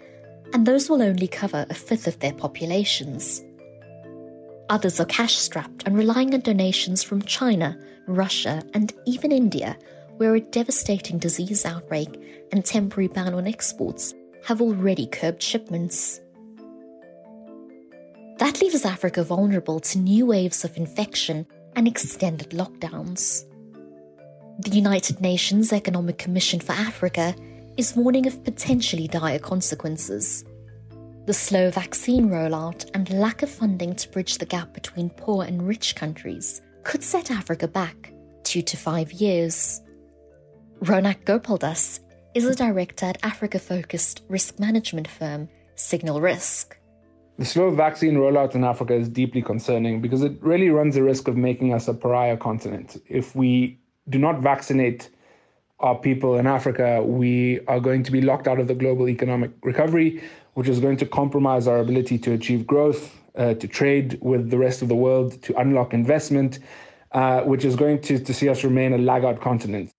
and 0.53 0.65
those 0.65 0.89
will 0.89 1.01
only 1.01 1.27
cover 1.27 1.65
a 1.69 1.73
fifth 1.73 2.07
of 2.07 2.17
their 2.19 2.33
populations. 2.33 3.43
Others 4.69 4.99
are 4.99 5.05
cash 5.05 5.35
strapped 5.37 5.83
and 5.85 5.95
relying 5.97 6.33
on 6.33 6.39
donations 6.39 7.03
from 7.03 7.21
China, 7.21 7.77
Russia, 8.07 8.63
and 8.73 8.93
even 9.05 9.31
India, 9.31 9.77
where 10.17 10.35
a 10.35 10.39
devastating 10.39 11.19
disease 11.19 11.65
outbreak 11.65 12.47
and 12.51 12.65
temporary 12.65 13.07
ban 13.07 13.33
on 13.33 13.47
exports 13.47 14.13
have 14.43 14.61
already 14.61 15.05
curbed 15.07 15.41
shipments. 15.41 16.19
That 18.37 18.59
leaves 18.61 18.85
Africa 18.85 19.23
vulnerable 19.23 19.79
to 19.81 19.99
new 19.99 20.25
waves 20.25 20.65
of 20.65 20.75
infection 20.77 21.45
and 21.75 21.87
extended 21.87 22.49
lockdowns. 22.49 23.45
The 24.59 24.71
United 24.71 25.21
Nations 25.21 25.73
Economic 25.73 26.17
Commission 26.17 26.59
for 26.59 26.71
Africa 26.73 27.35
is 27.77 27.95
warning 27.95 28.25
of 28.25 28.43
potentially 28.43 29.07
dire 29.07 29.39
consequences. 29.39 30.43
The 31.25 31.33
slow 31.33 31.71
vaccine 31.71 32.29
rollout 32.29 32.87
and 32.93 33.09
lack 33.09 33.41
of 33.41 33.49
funding 33.49 33.95
to 33.95 34.09
bridge 34.09 34.37
the 34.37 34.45
gap 34.45 34.73
between 34.73 35.09
poor 35.09 35.43
and 35.43 35.67
rich 35.67 35.95
countries 35.95 36.61
could 36.83 37.01
set 37.01 37.31
Africa 37.31 37.67
back 37.67 38.13
two 38.43 38.61
to 38.61 38.77
five 38.77 39.11
years. 39.11 39.81
Ronak 40.83 41.23
Gopaldas 41.25 42.01
is 42.35 42.45
a 42.45 42.53
director 42.53 43.07
at 43.07 43.17
Africa 43.23 43.57
focused 43.57 44.21
risk 44.29 44.59
management 44.59 45.07
firm 45.07 45.49
Signal 45.73 46.21
Risk. 46.21 46.77
The 47.39 47.45
slow 47.45 47.71
vaccine 47.71 48.17
rollout 48.17 48.53
in 48.53 48.63
Africa 48.63 48.93
is 48.93 49.09
deeply 49.09 49.41
concerning 49.41 50.01
because 50.01 50.21
it 50.21 50.37
really 50.41 50.69
runs 50.69 50.93
the 50.93 51.01
risk 51.01 51.27
of 51.27 51.35
making 51.35 51.73
us 51.73 51.87
a 51.87 51.95
pariah 51.95 52.37
continent. 52.37 53.01
If 53.09 53.35
we 53.35 53.79
do 54.09 54.19
not 54.19 54.41
vaccinate 54.41 55.09
our 55.79 55.95
people 55.95 56.37
in 56.37 56.45
Africa, 56.45 57.01
we 57.03 57.61
are 57.67 57.79
going 57.79 58.03
to 58.03 58.11
be 58.11 58.21
locked 58.21 58.47
out 58.47 58.59
of 58.59 58.67
the 58.67 58.75
global 58.75 59.09
economic 59.09 59.51
recovery, 59.63 60.21
which 60.55 60.67
is 60.67 60.79
going 60.79 60.97
to 60.97 61.05
compromise 61.05 61.67
our 61.67 61.79
ability 61.79 62.17
to 62.17 62.31
achieve 62.33 62.65
growth, 62.65 63.15
uh, 63.35 63.53
to 63.53 63.67
trade 63.67 64.17
with 64.21 64.49
the 64.49 64.57
rest 64.57 64.81
of 64.81 64.87
the 64.87 64.95
world, 64.95 65.41
to 65.43 65.55
unlock 65.59 65.93
investment, 65.93 66.59
uh, 67.11 67.41
which 67.41 67.63
is 67.63 67.75
going 67.75 68.01
to, 68.01 68.17
to 68.17 68.33
see 68.33 68.49
us 68.49 68.63
remain 68.63 68.93
a 68.93 68.97
laggard 68.97 69.39
continent. 69.41 69.91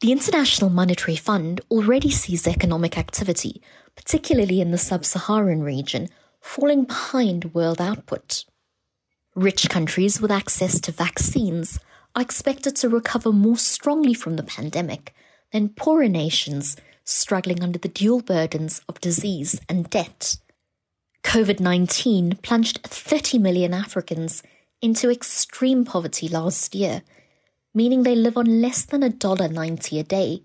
The 0.00 0.10
International 0.10 0.70
Monetary 0.70 1.14
Fund 1.14 1.60
already 1.70 2.10
sees 2.10 2.48
economic 2.48 2.98
activity, 2.98 3.62
particularly 3.94 4.60
in 4.60 4.72
the 4.72 4.78
sub 4.78 5.04
Saharan 5.04 5.62
region, 5.62 6.08
falling 6.40 6.84
behind 6.84 7.54
world 7.54 7.80
output. 7.80 8.44
Rich 9.36 9.70
countries 9.70 10.20
with 10.20 10.32
access 10.32 10.80
to 10.80 10.90
vaccines 10.90 11.78
are 12.16 12.22
expected 12.22 12.74
to 12.76 12.88
recover 12.88 13.32
more 13.32 13.56
strongly 13.56 14.14
from 14.14 14.34
the 14.34 14.42
pandemic 14.42 15.14
than 15.52 15.68
poorer 15.68 16.08
nations 16.08 16.76
struggling 17.04 17.62
under 17.62 17.78
the 17.78 17.88
dual 17.88 18.22
burdens 18.22 18.80
of 18.88 19.00
disease 19.00 19.60
and 19.68 19.88
debt. 19.90 20.36
COVID 21.22 21.60
19 21.60 22.36
plunged 22.42 22.82
30 22.82 23.38
million 23.38 23.72
Africans 23.72 24.42
into 24.80 25.10
extreme 25.10 25.84
poverty 25.84 26.28
last 26.28 26.74
year, 26.74 27.02
meaning 27.72 28.02
they 28.02 28.14
live 28.14 28.36
on 28.36 28.60
less 28.60 28.84
than 28.84 29.02
$1.90 29.02 30.00
a 30.00 30.02
day. 30.02 30.42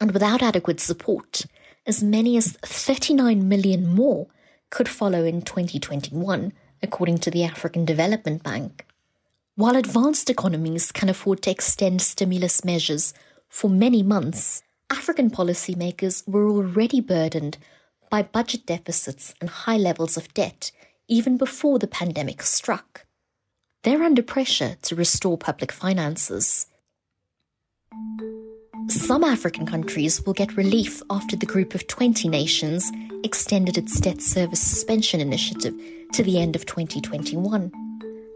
And 0.00 0.12
without 0.12 0.42
adequate 0.42 0.80
support, 0.80 1.46
as 1.86 2.02
many 2.02 2.36
as 2.36 2.58
39 2.62 3.48
million 3.48 3.86
more 3.86 4.26
could 4.70 4.88
follow 4.88 5.24
in 5.24 5.42
2021, 5.42 6.52
according 6.82 7.18
to 7.18 7.30
the 7.30 7.44
African 7.44 7.84
Development 7.84 8.42
Bank. 8.42 8.84
While 9.54 9.76
advanced 9.76 10.28
economies 10.28 10.90
can 10.90 11.08
afford 11.08 11.42
to 11.42 11.50
extend 11.50 12.02
stimulus 12.02 12.64
measures 12.64 13.14
for 13.48 13.70
many 13.70 14.02
months, 14.02 14.64
African 14.96 15.28
policymakers 15.28 16.22
were 16.28 16.48
already 16.48 17.00
burdened 17.00 17.58
by 18.10 18.22
budget 18.22 18.64
deficits 18.64 19.34
and 19.40 19.50
high 19.50 19.76
levels 19.76 20.16
of 20.16 20.32
debt 20.34 20.70
even 21.08 21.36
before 21.36 21.80
the 21.80 21.88
pandemic 21.88 22.42
struck. 22.42 23.04
They're 23.82 24.04
under 24.04 24.22
pressure 24.22 24.76
to 24.82 24.94
restore 24.94 25.36
public 25.36 25.72
finances. 25.72 26.68
Some 28.86 29.24
African 29.24 29.66
countries 29.66 30.24
will 30.24 30.32
get 30.32 30.56
relief 30.56 31.02
after 31.10 31.34
the 31.34 31.44
Group 31.44 31.74
of 31.74 31.88
20 31.88 32.28
nations 32.28 32.88
extended 33.24 33.76
its 33.76 33.98
debt 33.98 34.22
service 34.22 34.60
suspension 34.60 35.20
initiative 35.20 35.74
to 36.12 36.22
the 36.22 36.38
end 36.38 36.54
of 36.54 36.66
2021, 36.66 37.72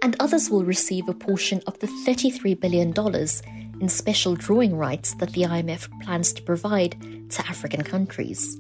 and 0.03 0.17
others 0.19 0.51
will 0.51 0.65
receive 0.65 1.09
a 1.09 1.15
portion 1.15 1.63
of 1.69 1.79
the 1.79 1.87
$33 1.87 2.59
billion 2.59 2.93
in 3.81 3.89
special 3.89 4.35
drawing 4.35 4.77
rights 4.77 5.15
that 5.15 5.33
the 5.33 5.43
IMF 5.43 5.89
plans 6.03 6.33
to 6.33 6.43
provide 6.43 6.97
to 7.31 7.47
African 7.49 7.83
countries. 7.83 8.59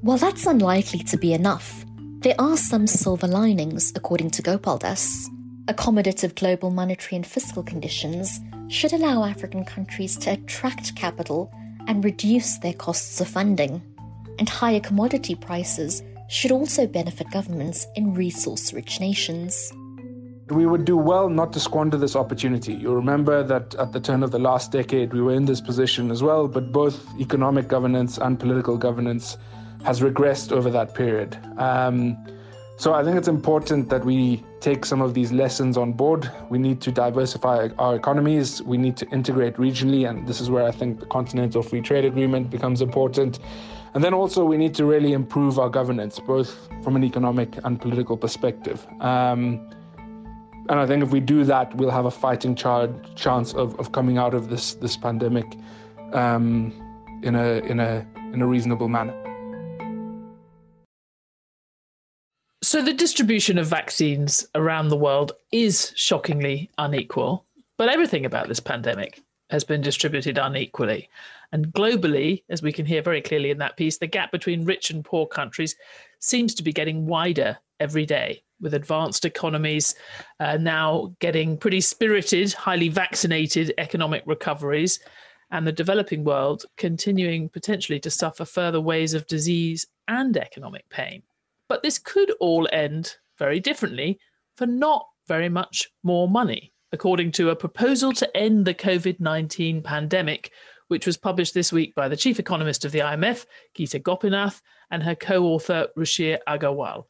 While 0.00 0.18
that's 0.18 0.46
unlikely 0.46 1.00
to 1.00 1.16
be 1.16 1.32
enough, 1.32 1.84
there 2.20 2.34
are 2.38 2.56
some 2.56 2.86
silver 2.86 3.26
linings, 3.26 3.92
according 3.94 4.30
to 4.30 4.42
Gopaldas. 4.42 5.28
Accommodative 5.66 6.34
global 6.34 6.70
monetary 6.70 7.16
and 7.16 7.26
fiscal 7.26 7.62
conditions 7.62 8.40
should 8.68 8.92
allow 8.92 9.24
African 9.24 9.64
countries 9.64 10.16
to 10.18 10.32
attract 10.32 10.96
capital 10.96 11.52
and 11.86 12.04
reduce 12.04 12.58
their 12.58 12.72
costs 12.74 13.20
of 13.20 13.28
funding. 13.28 13.82
And 14.38 14.48
higher 14.48 14.80
commodity 14.80 15.34
prices 15.34 16.02
should 16.28 16.50
also 16.50 16.86
benefit 16.86 17.30
governments 17.30 17.86
in 17.94 18.14
resource 18.14 18.72
rich 18.72 19.00
nations. 19.00 19.72
We 20.50 20.66
would 20.66 20.84
do 20.84 20.96
well 20.96 21.30
not 21.30 21.54
to 21.54 21.60
squander 21.60 21.96
this 21.96 22.14
opportunity. 22.14 22.74
You 22.74 22.92
remember 22.92 23.42
that 23.42 23.74
at 23.76 23.92
the 23.92 24.00
turn 24.00 24.22
of 24.22 24.30
the 24.30 24.38
last 24.38 24.72
decade, 24.72 25.14
we 25.14 25.22
were 25.22 25.32
in 25.32 25.46
this 25.46 25.60
position 25.60 26.10
as 26.10 26.22
well, 26.22 26.48
but 26.48 26.70
both 26.70 27.02
economic 27.18 27.66
governance 27.66 28.18
and 28.18 28.38
political 28.38 28.76
governance 28.76 29.38
has 29.84 30.00
regressed 30.00 30.52
over 30.52 30.68
that 30.70 30.94
period. 30.94 31.38
Um, 31.56 32.18
so 32.76 32.92
I 32.92 33.02
think 33.04 33.16
it's 33.16 33.28
important 33.28 33.88
that 33.88 34.04
we 34.04 34.42
take 34.60 34.84
some 34.84 35.00
of 35.00 35.14
these 35.14 35.32
lessons 35.32 35.78
on 35.78 35.92
board. 35.92 36.30
We 36.50 36.58
need 36.58 36.80
to 36.82 36.92
diversify 36.92 37.68
our 37.78 37.94
economies. 37.94 38.60
We 38.62 38.76
need 38.76 38.98
to 38.98 39.08
integrate 39.10 39.54
regionally, 39.54 40.08
and 40.08 40.26
this 40.26 40.40
is 40.40 40.50
where 40.50 40.64
I 40.64 40.72
think 40.72 41.00
the 41.00 41.06
Continental 41.06 41.62
Free 41.62 41.80
Trade 41.80 42.04
Agreement 42.04 42.50
becomes 42.50 42.82
important. 42.82 43.38
And 43.94 44.04
then 44.04 44.12
also 44.12 44.44
we 44.44 44.58
need 44.58 44.74
to 44.74 44.84
really 44.84 45.12
improve 45.12 45.58
our 45.58 45.70
governance, 45.70 46.18
both 46.18 46.68
from 46.82 46.96
an 46.96 47.04
economic 47.04 47.56
and 47.64 47.80
political 47.80 48.16
perspective. 48.16 48.86
Um, 49.00 49.70
and 50.68 50.80
I 50.80 50.86
think 50.86 51.02
if 51.02 51.10
we 51.10 51.20
do 51.20 51.44
that, 51.44 51.74
we'll 51.76 51.90
have 51.90 52.06
a 52.06 52.10
fighting 52.10 52.54
chance 52.54 53.52
of, 53.54 53.78
of 53.78 53.92
coming 53.92 54.18
out 54.18 54.34
of 54.34 54.48
this 54.48 54.74
this 54.74 54.96
pandemic 54.96 55.46
um, 56.12 56.72
in 57.22 57.34
a 57.34 57.58
in 57.60 57.80
a 57.80 58.06
in 58.32 58.40
a 58.40 58.46
reasonable 58.46 58.88
manner. 58.88 59.14
So, 62.62 62.82
the 62.82 62.94
distribution 62.94 63.58
of 63.58 63.66
vaccines 63.66 64.46
around 64.54 64.88
the 64.88 64.96
world 64.96 65.32
is 65.52 65.92
shockingly 65.96 66.70
unequal, 66.78 67.44
but 67.76 67.90
everything 67.90 68.24
about 68.24 68.48
this 68.48 68.60
pandemic 68.60 69.20
has 69.50 69.64
been 69.64 69.82
distributed 69.82 70.38
unequally. 70.38 71.10
And 71.52 71.66
globally, 71.66 72.42
as 72.48 72.62
we 72.62 72.72
can 72.72 72.86
hear 72.86 73.02
very 73.02 73.20
clearly 73.20 73.50
in 73.50 73.58
that 73.58 73.76
piece, 73.76 73.98
the 73.98 74.06
gap 74.06 74.32
between 74.32 74.64
rich 74.64 74.90
and 74.90 75.04
poor 75.04 75.26
countries 75.26 75.76
seems 76.20 76.54
to 76.54 76.62
be 76.62 76.72
getting 76.72 77.06
wider 77.06 77.58
every 77.78 78.06
day, 78.06 78.42
with 78.64 78.74
advanced 78.74 79.24
economies 79.24 79.94
uh, 80.40 80.56
now 80.56 81.14
getting 81.20 81.56
pretty 81.56 81.80
spirited, 81.80 82.52
highly 82.54 82.88
vaccinated 82.88 83.72
economic 83.78 84.24
recoveries, 84.26 84.98
and 85.52 85.64
the 85.64 85.72
developing 85.72 86.24
world 86.24 86.64
continuing 86.76 87.48
potentially 87.48 88.00
to 88.00 88.10
suffer 88.10 88.44
further 88.44 88.80
waves 88.80 89.14
of 89.14 89.26
disease 89.28 89.86
and 90.08 90.36
economic 90.36 90.88
pain. 90.88 91.22
But 91.68 91.82
this 91.82 91.98
could 91.98 92.32
all 92.40 92.66
end 92.72 93.14
very 93.38 93.60
differently 93.60 94.18
for 94.56 94.66
not 94.66 95.06
very 95.28 95.48
much 95.48 95.90
more 96.02 96.28
money, 96.28 96.72
according 96.92 97.32
to 97.32 97.50
a 97.50 97.56
proposal 97.56 98.12
to 98.12 98.36
end 98.36 98.64
the 98.64 98.74
COVID 98.74 99.20
19 99.20 99.82
pandemic, 99.82 100.50
which 100.88 101.06
was 101.06 101.16
published 101.16 101.54
this 101.54 101.72
week 101.72 101.94
by 101.94 102.08
the 102.08 102.16
chief 102.16 102.40
economist 102.40 102.84
of 102.84 102.92
the 102.92 103.00
IMF, 103.00 103.46
Geeta 103.76 104.02
Gopinath, 104.02 104.62
and 104.90 105.02
her 105.02 105.14
co 105.14 105.44
author, 105.44 105.88
Ruchir 105.96 106.38
Agarwal. 106.48 107.04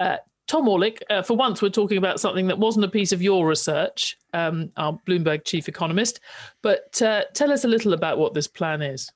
Uh, 0.00 0.16
Tom 0.48 0.66
Orlik, 0.66 1.02
uh, 1.10 1.22
for 1.22 1.36
once, 1.36 1.60
we're 1.60 1.68
talking 1.68 1.98
about 1.98 2.18
something 2.18 2.46
that 2.48 2.58
wasn't 2.58 2.84
a 2.84 2.88
piece 2.88 3.12
of 3.12 3.22
your 3.22 3.46
research, 3.46 4.18
um, 4.32 4.72
our 4.78 4.98
Bloomberg 5.06 5.44
chief 5.44 5.68
economist. 5.68 6.20
But 6.62 7.00
uh, 7.02 7.24
tell 7.34 7.52
us 7.52 7.64
a 7.64 7.68
little 7.68 7.92
about 7.92 8.18
what 8.18 8.32
this 8.32 8.48
plan 8.48 8.80
is. 8.80 9.12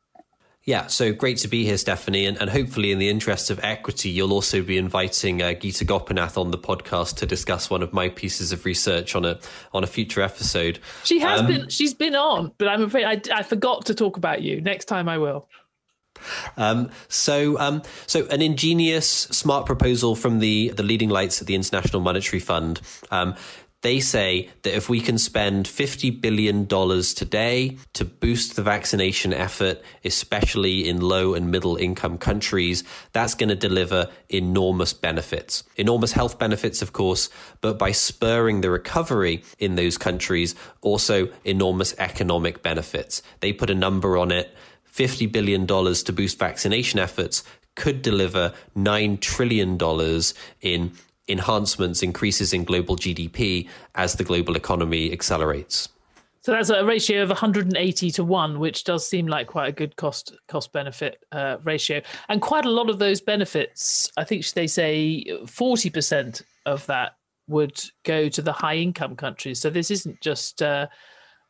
Yeah, 0.64 0.86
so 0.86 1.12
great 1.12 1.38
to 1.38 1.48
be 1.48 1.64
here, 1.64 1.76
Stephanie. 1.76 2.26
And, 2.26 2.40
and 2.40 2.48
hopefully, 2.48 2.92
in 2.92 2.98
the 2.98 3.08
interest 3.08 3.50
of 3.50 3.58
equity, 3.64 4.10
you'll 4.10 4.32
also 4.32 4.62
be 4.62 4.78
inviting 4.78 5.42
uh, 5.42 5.46
Geeta 5.46 5.84
Gopinath 5.84 6.38
on 6.38 6.52
the 6.52 6.58
podcast 6.58 7.16
to 7.16 7.26
discuss 7.26 7.68
one 7.68 7.82
of 7.82 7.92
my 7.92 8.08
pieces 8.10 8.52
of 8.52 8.64
research 8.64 9.16
on 9.16 9.24
a 9.24 9.40
on 9.72 9.82
a 9.82 9.88
future 9.88 10.20
episode. 10.20 10.78
She 11.02 11.18
has 11.18 11.40
um, 11.40 11.46
been 11.48 11.68
she's 11.68 11.94
been 11.94 12.14
on, 12.14 12.52
but 12.58 12.68
I'm 12.68 12.82
afraid 12.82 13.06
I, 13.06 13.38
I 13.38 13.42
forgot 13.42 13.86
to 13.86 13.94
talk 13.94 14.16
about 14.16 14.42
you. 14.42 14.60
Next 14.60 14.84
time 14.84 15.08
I 15.08 15.18
will. 15.18 15.48
Um, 16.56 16.90
so, 17.08 17.58
um, 17.58 17.82
so 18.06 18.26
an 18.26 18.42
ingenious, 18.42 19.08
smart 19.08 19.66
proposal 19.66 20.14
from 20.14 20.38
the 20.38 20.70
the 20.70 20.82
leading 20.82 21.08
lights 21.08 21.40
at 21.40 21.46
the 21.46 21.54
International 21.54 22.00
Monetary 22.00 22.40
Fund 22.40 22.80
um, 23.10 23.34
they 23.82 23.98
say 23.98 24.48
that 24.62 24.74
if 24.74 24.88
we 24.88 25.00
can 25.00 25.18
spend 25.18 25.66
$50 25.66 26.20
billion 26.20 26.66
today 26.66 27.76
to 27.94 28.04
boost 28.04 28.54
the 28.54 28.62
vaccination 28.62 29.32
effort, 29.32 29.82
especially 30.04 30.88
in 30.88 31.00
low 31.00 31.34
and 31.34 31.50
middle 31.50 31.76
income 31.76 32.16
countries, 32.16 32.84
that's 33.12 33.34
going 33.34 33.48
to 33.48 33.56
deliver 33.56 34.08
enormous 34.28 34.92
benefits. 34.92 35.64
Enormous 35.76 36.12
health 36.12 36.38
benefits, 36.38 36.80
of 36.80 36.92
course, 36.92 37.28
but 37.60 37.76
by 37.76 37.90
spurring 37.90 38.60
the 38.60 38.70
recovery 38.70 39.42
in 39.58 39.74
those 39.74 39.98
countries, 39.98 40.54
also 40.80 41.28
enormous 41.44 41.92
economic 41.98 42.62
benefits. 42.62 43.20
They 43.40 43.52
put 43.52 43.68
a 43.68 43.74
number 43.74 44.16
on 44.16 44.30
it. 44.30 44.54
$50 44.94 45.30
billion 45.30 45.66
to 45.66 46.12
boost 46.12 46.38
vaccination 46.38 46.98
efforts 46.98 47.42
could 47.74 48.02
deliver 48.02 48.52
$9 48.76 49.20
trillion 49.20 49.78
in 50.60 50.92
enhancements, 51.28 52.02
increases 52.02 52.52
in 52.52 52.64
global 52.64 52.96
GDP 52.96 53.68
as 53.94 54.14
the 54.14 54.24
global 54.24 54.56
economy 54.56 55.12
accelerates. 55.12 55.88
So 56.42 56.50
that's 56.50 56.70
a 56.70 56.84
ratio 56.84 57.22
of 57.22 57.28
180 57.28 58.10
to 58.10 58.24
one, 58.24 58.58
which 58.58 58.82
does 58.82 59.08
seem 59.08 59.28
like 59.28 59.46
quite 59.46 59.68
a 59.68 59.72
good 59.72 59.94
cost 59.94 60.36
cost 60.48 60.72
benefit 60.72 61.22
uh, 61.30 61.58
ratio. 61.62 62.02
And 62.28 62.42
quite 62.42 62.64
a 62.64 62.70
lot 62.70 62.90
of 62.90 62.98
those 62.98 63.20
benefits, 63.20 64.10
I 64.16 64.24
think 64.24 64.44
they 64.50 64.66
say 64.66 65.24
40% 65.28 66.42
of 66.66 66.84
that 66.86 67.12
would 67.46 67.80
go 68.02 68.28
to 68.28 68.42
the 68.42 68.52
high 68.52 68.76
income 68.76 69.14
countries. 69.14 69.60
So 69.60 69.70
this 69.70 69.90
isn't 69.92 70.20
just 70.20 70.62
uh, 70.62 70.88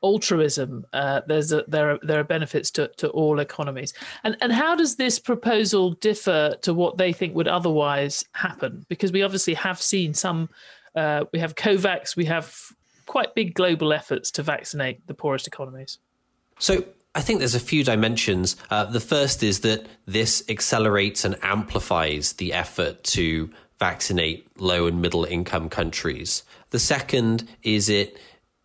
altruism. 0.03 0.85
Uh, 0.93 1.21
there's 1.27 1.53
a, 1.53 1.65
there 1.69 1.93
are 1.93 1.99
there 2.03 2.21
are 2.21 2.25
benefits 2.25 2.71
to, 2.73 2.89
to 2.97 3.09
all 3.11 3.39
economies. 3.39 3.95
And 4.25 4.37
and 4.41 4.53
how 4.53 4.75
does 4.75 4.97
this 4.97 5.19
proposal 5.19 5.93
differ 5.93 6.57
to 6.63 6.75
what 6.75 6.99
they 6.99 7.13
think 7.13 7.35
would 7.35 7.49
otherwise 7.49 8.25
happen? 8.33 8.85
Because 8.89 9.13
we 9.13 9.23
obviously 9.23 9.55
have 9.55 9.81
seen 9.81 10.15
some. 10.15 10.49
Uh, 10.95 11.25
we 11.33 11.39
have 11.39 11.55
COVAX. 11.55 12.17
We 12.17 12.27
have 12.27 12.55
quite 13.07 13.35
big 13.35 13.55
global 13.55 13.93
efforts 13.93 14.31
to 14.33 14.43
vaccinate 14.43 15.07
the 15.07 15.15
poorest 15.15 15.47
economies. 15.47 15.99
So 16.59 16.85
I 17.15 17.21
think 17.21 17.41
there's 17.41 17.55
a 17.55 17.61
few 17.61 17.85
dimensions. 17.85 18.57
Uh, 18.71 18.85
the 18.85 19.01
first 19.01 19.43
is 19.43 19.61
that 19.61 19.87
this 20.07 20.43
accelerates 20.49 21.25
and 21.25 21.37
amplifies 21.43 22.35
the 22.35 22.53
effort 22.53 23.03
to 23.05 23.51
vaccinate 23.79 24.47
low 24.61 24.87
and 24.87 25.03
middle 25.03 25.25
income 25.25 25.69
countries. 25.69 26.45
The 26.71 26.79
second 26.79 27.49
is 27.63 27.89
it 27.89 28.19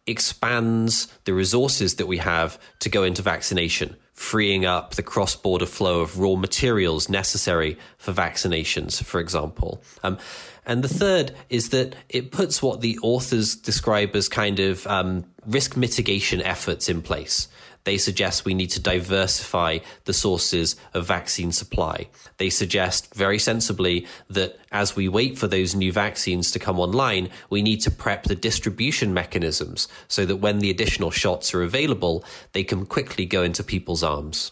expands 0.08 1.08
the 1.26 1.34
resources 1.34 1.96
that 1.96 2.08
we 2.08 2.18
have 2.18 2.58
to 2.80 2.90
go 2.90 3.04
into 3.04 3.22
vaccination, 3.22 3.96
freeing 4.14 4.66
up 4.66 4.96
the 4.96 5.04
cross 5.04 5.36
border 5.36 5.66
flow 5.66 6.00
of 6.00 6.18
raw 6.18 6.36
materials 6.36 7.10
necessary 7.10 7.78
for 7.98 8.14
vaccinations, 8.14 9.04
for 9.04 9.20
example. 9.20 9.84
Um, 10.04 10.18
and 10.66 10.84
the 10.84 10.90
third 10.90 11.34
is 11.50 11.70
that 11.70 11.96
it 12.10 12.32
puts 12.32 12.62
what 12.62 12.82
the 12.82 12.98
authors 13.02 13.56
describe 13.56 14.16
as 14.16 14.28
kind 14.28 14.60
of 14.60 14.86
um, 14.88 15.26
risk 15.46 15.78
mitigation 15.78 16.42
efforts 16.42 16.90
in 16.90 17.02
place. 17.02 17.48
They 17.88 17.98
suggest 17.98 18.44
we 18.44 18.54
need 18.54 18.72
to 18.72 18.82
diversify 18.82 19.80
the 20.04 20.12
sources 20.12 20.76
of 20.94 21.08
vaccine 21.08 21.54
supply. 21.54 22.10
They 22.36 22.50
suggest 22.50 23.16
very 23.16 23.40
sensibly 23.40 24.06
that 24.30 24.60
as 24.74 24.98
we 24.98 25.08
wait 25.08 25.38
for 25.38 25.48
those 25.48 25.74
new 25.74 25.94
vaccines 25.94 26.52
to 26.52 26.60
come 26.60 26.82
online, 26.82 27.30
we 27.50 27.62
need 27.62 27.80
to 27.84 27.90
prep 27.90 28.24
the 28.24 28.36
distribution 28.36 29.14
mechanisms 29.14 29.88
so 30.10 30.26
that 30.26 30.36
when 30.36 30.60
the 30.60 30.70
additional 30.70 31.12
shots 31.12 31.54
are 31.54 31.64
available, 31.64 32.26
they 32.52 32.66
can 32.66 32.86
quickly 32.86 33.26
go 33.26 33.42
into 33.42 33.64
people's 33.64 34.04
arms. 34.04 34.52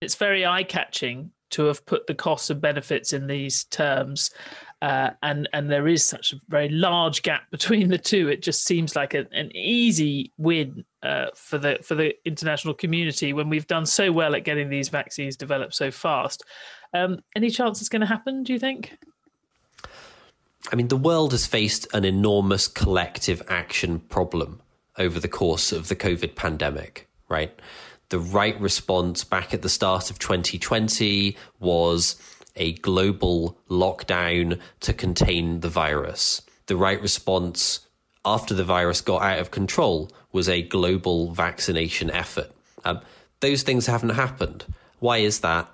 It's 0.00 0.16
very 0.16 0.44
eye 0.44 0.64
catching 0.64 1.30
to 1.50 1.66
have 1.66 1.86
put 1.86 2.08
the 2.08 2.14
costs 2.14 2.50
and 2.50 2.60
benefits 2.60 3.12
in 3.12 3.28
these 3.28 3.66
terms. 3.66 4.30
Uh, 4.80 5.10
and 5.22 5.48
and 5.52 5.70
there 5.70 5.88
is 5.88 6.04
such 6.04 6.32
a 6.32 6.36
very 6.48 6.68
large 6.68 7.22
gap 7.22 7.50
between 7.50 7.88
the 7.88 7.98
two. 7.98 8.28
It 8.28 8.42
just 8.42 8.64
seems 8.64 8.94
like 8.94 9.14
a, 9.14 9.26
an 9.32 9.54
easy 9.56 10.32
win 10.38 10.84
uh, 11.02 11.26
for 11.34 11.58
the 11.58 11.78
for 11.82 11.94
the 11.94 12.14
international 12.24 12.74
community 12.74 13.32
when 13.32 13.48
we've 13.48 13.66
done 13.66 13.86
so 13.86 14.12
well 14.12 14.36
at 14.36 14.44
getting 14.44 14.68
these 14.68 14.88
vaccines 14.88 15.36
developed 15.36 15.74
so 15.74 15.90
fast. 15.90 16.44
Um, 16.94 17.20
any 17.34 17.50
chance 17.50 17.80
it's 17.80 17.88
going 17.88 18.00
to 18.00 18.06
happen? 18.06 18.44
Do 18.44 18.52
you 18.52 18.58
think? 18.58 18.96
I 20.70 20.76
mean, 20.76 20.88
the 20.88 20.96
world 20.96 21.32
has 21.32 21.46
faced 21.46 21.86
an 21.94 22.04
enormous 22.04 22.68
collective 22.68 23.42
action 23.48 24.00
problem 24.00 24.60
over 24.96 25.18
the 25.18 25.28
course 25.28 25.72
of 25.72 25.88
the 25.88 25.96
COVID 25.96 26.34
pandemic, 26.34 27.08
right? 27.28 27.58
The 28.10 28.18
right 28.18 28.58
response 28.60 29.24
back 29.24 29.54
at 29.54 29.62
the 29.62 29.68
start 29.68 30.10
of 30.10 30.18
2020 30.18 31.36
was 31.60 32.16
a 32.58 32.72
global 32.74 33.58
lockdown 33.70 34.60
to 34.80 34.92
contain 34.92 35.60
the 35.60 35.68
virus. 35.68 36.42
The 36.66 36.76
right 36.76 37.00
response 37.00 37.80
after 38.24 38.54
the 38.54 38.64
virus 38.64 39.00
got 39.00 39.22
out 39.22 39.38
of 39.38 39.50
control 39.50 40.10
was 40.32 40.48
a 40.48 40.62
global 40.62 41.32
vaccination 41.32 42.10
effort. 42.10 42.50
Um, 42.84 43.00
those 43.40 43.62
things 43.62 43.86
haven't 43.86 44.10
happened. 44.10 44.64
Why 44.98 45.18
is 45.18 45.40
that? 45.40 45.68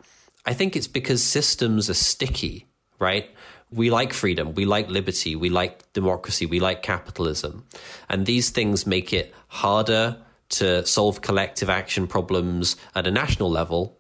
I 0.47 0.53
think 0.53 0.77
it's 0.77 0.87
because 0.87 1.23
systems 1.23 1.89
are 1.89 1.95
sticky, 1.95 2.67
right? 2.99 3.29
We 3.71 3.91
like 3.91 4.13
freedom, 4.13 4.55
we 4.55 4.67
like 4.67 4.89
liberty, 4.89 5.35
we 5.35 5.49
like 5.49 5.91
democracy, 5.95 6.47
we 6.47 6.61
like 6.61 6.83
capitalism. 6.83 7.65
And 8.09 8.27
these 8.27 8.51
things 8.51 8.87
make 8.87 9.13
it 9.13 9.35
harder 9.49 10.19
to 10.51 10.87
solve 10.87 11.23
collective 11.23 11.71
action 11.71 12.07
problems 12.07 12.77
at 12.95 13.07
a 13.07 13.11
national 13.11 13.51
level, 13.51 13.99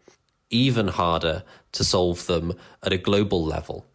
even 0.50 0.88
harder 0.88 1.42
to 1.72 1.85
solve 1.85 2.26
them 2.26 2.52
at 2.83 2.92
a 2.92 2.98
global 2.98 3.44
level. 3.44 3.87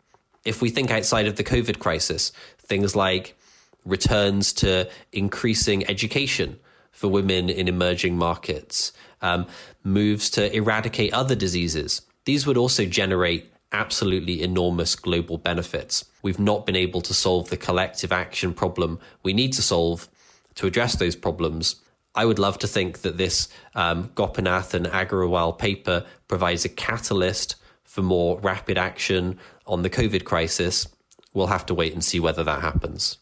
If 0.45 0.61
we 0.61 0.69
think 0.69 0.91
outside 0.91 1.27
of 1.27 1.35
the 1.35 1.43
COVID 1.43 1.79
crisis, 1.79 2.31
things 2.59 2.95
like 2.95 3.37
returns 3.85 4.53
to 4.53 4.89
increasing 5.11 5.87
education 5.89 6.59
for 6.91 7.07
women 7.07 7.49
in 7.49 7.67
emerging 7.67 8.17
markets, 8.17 8.91
um, 9.21 9.47
moves 9.83 10.29
to 10.31 10.53
eradicate 10.55 11.13
other 11.13 11.35
diseases, 11.35 12.01
these 12.25 12.45
would 12.45 12.57
also 12.57 12.85
generate 12.85 13.51
absolutely 13.71 14.41
enormous 14.41 14.95
global 14.95 15.37
benefits. 15.37 16.05
We've 16.21 16.39
not 16.39 16.65
been 16.65 16.75
able 16.75 17.01
to 17.01 17.13
solve 17.13 17.49
the 17.49 17.57
collective 17.57 18.11
action 18.11 18.53
problem 18.53 18.99
we 19.23 19.33
need 19.33 19.53
to 19.53 19.61
solve 19.61 20.09
to 20.55 20.67
address 20.67 20.95
those 20.95 21.15
problems. 21.15 21.75
I 22.15 22.25
would 22.25 22.39
love 22.39 22.57
to 22.59 22.67
think 22.67 23.01
that 23.01 23.17
this 23.17 23.49
um, 23.75 24.11
Gopinath 24.15 24.73
and 24.73 24.87
Agarwal 24.87 25.57
paper 25.57 26.05
provides 26.27 26.65
a 26.65 26.69
catalyst 26.69 27.55
for 27.83 28.01
more 28.01 28.39
rapid 28.39 28.77
action 28.77 29.39
on 29.65 29.83
the 29.83 29.89
COVID 29.89 30.23
crisis. 30.23 30.87
We'll 31.33 31.47
have 31.47 31.65
to 31.67 31.73
wait 31.73 31.93
and 31.93 32.03
see 32.03 32.19
whether 32.19 32.43
that 32.43 32.61
happens. 32.61 33.19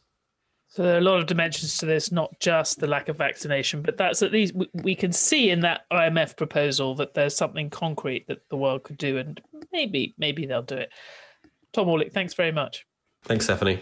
So 0.70 0.84
there 0.84 0.96
are 0.96 1.00
a 1.00 1.02
lot 1.02 1.20
of 1.20 1.26
dimensions 1.26 1.78
to 1.80 1.88
this, 1.88 2.12
not 2.12 2.40
just 2.40 2.80
the 2.80 2.86
lack 2.86 3.10
of 3.10 3.18
vaccination, 3.18 3.82
but 3.82 3.98
that's 3.98 4.22
at 4.22 4.32
least 4.32 4.54
we 4.74 4.94
can 4.94 5.12
see 5.12 5.50
in 5.50 5.62
that 5.62 5.82
IMF 5.92 6.38
proposal 6.38 6.94
that 6.96 7.16
there's 7.16 7.36
something 7.36 7.70
concrete 7.72 8.28
that 8.28 8.48
the 8.50 8.58
world 8.58 8.84
could 8.84 8.98
do, 8.98 9.18
and 9.18 9.42
maybe 9.72 10.14
maybe 10.20 10.46
they'll 10.46 10.62
do 10.62 10.76
it. 10.76 10.92
Tom 11.74 11.88
Orlik, 11.88 12.14
thanks 12.14 12.36
very 12.36 12.52
much. 12.52 12.86
Thanks, 13.24 13.46
Stephanie. 13.46 13.82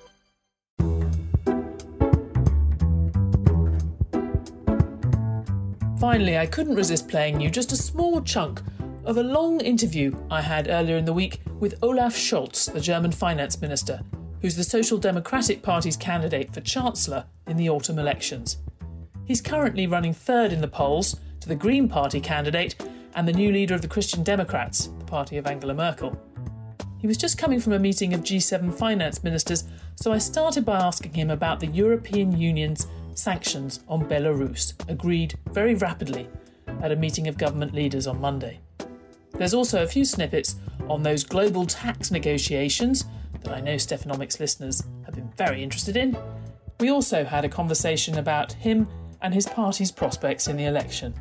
Finally, 6.01 6.35
I 6.35 6.47
couldn't 6.47 6.73
resist 6.73 7.07
playing 7.07 7.39
you 7.39 7.51
just 7.51 7.73
a 7.73 7.77
small 7.77 8.21
chunk 8.21 8.59
of 9.05 9.17
a 9.17 9.23
long 9.23 9.61
interview 9.61 10.11
I 10.31 10.41
had 10.41 10.67
earlier 10.67 10.97
in 10.97 11.05
the 11.05 11.13
week 11.13 11.41
with 11.59 11.77
Olaf 11.83 12.15
Scholz, 12.15 12.73
the 12.73 12.81
German 12.81 13.11
finance 13.11 13.61
minister, 13.61 14.01
who's 14.41 14.55
the 14.55 14.63
Social 14.63 14.97
Democratic 14.97 15.61
Party's 15.61 15.95
candidate 15.95 16.51
for 16.51 16.61
Chancellor 16.61 17.25
in 17.45 17.55
the 17.55 17.69
autumn 17.69 17.99
elections. 17.99 18.57
He's 19.25 19.41
currently 19.41 19.85
running 19.85 20.11
third 20.11 20.51
in 20.51 20.59
the 20.59 20.67
polls 20.67 21.19
to 21.39 21.47
the 21.47 21.53
Green 21.53 21.87
Party 21.87 22.19
candidate 22.19 22.83
and 23.13 23.27
the 23.27 23.33
new 23.33 23.51
leader 23.51 23.75
of 23.75 23.83
the 23.83 23.87
Christian 23.87 24.23
Democrats, 24.23 24.89
the 24.97 25.05
party 25.05 25.37
of 25.37 25.45
Angela 25.45 25.75
Merkel. 25.75 26.19
He 26.97 27.05
was 27.05 27.17
just 27.17 27.37
coming 27.37 27.59
from 27.59 27.73
a 27.73 27.79
meeting 27.79 28.15
of 28.15 28.21
G7 28.21 28.73
finance 28.73 29.23
ministers, 29.23 29.65
so 29.97 30.11
I 30.11 30.17
started 30.17 30.65
by 30.65 30.79
asking 30.79 31.13
him 31.13 31.29
about 31.29 31.59
the 31.59 31.67
European 31.67 32.35
Union's 32.35 32.87
sanctions 33.13 33.81
on 33.87 34.07
Belarus, 34.07 34.73
agreed 34.89 35.37
very 35.51 35.75
rapidly 35.75 36.27
at 36.81 36.91
a 36.91 36.95
meeting 36.95 37.27
of 37.27 37.37
government 37.37 37.73
leaders 37.73 38.07
on 38.07 38.19
Monday. 38.19 38.59
There's 39.33 39.53
also 39.53 39.83
a 39.83 39.87
few 39.87 40.05
snippets 40.05 40.55
on 40.89 41.03
those 41.03 41.23
global 41.23 41.65
tax 41.65 42.11
negotiations 42.11 43.05
that 43.41 43.53
I 43.53 43.59
know 43.59 43.75
Stephanomics 43.75 44.39
listeners 44.39 44.83
have 45.05 45.15
been 45.15 45.31
very 45.37 45.63
interested 45.63 45.97
in. 45.97 46.17
We 46.79 46.89
also 46.89 47.23
had 47.23 47.45
a 47.45 47.49
conversation 47.49 48.17
about 48.17 48.53
him 48.53 48.87
and 49.21 49.33
his 49.33 49.47
party's 49.47 49.91
prospects 49.91 50.47
in 50.47 50.57
the 50.57 50.65
election. 50.65 51.13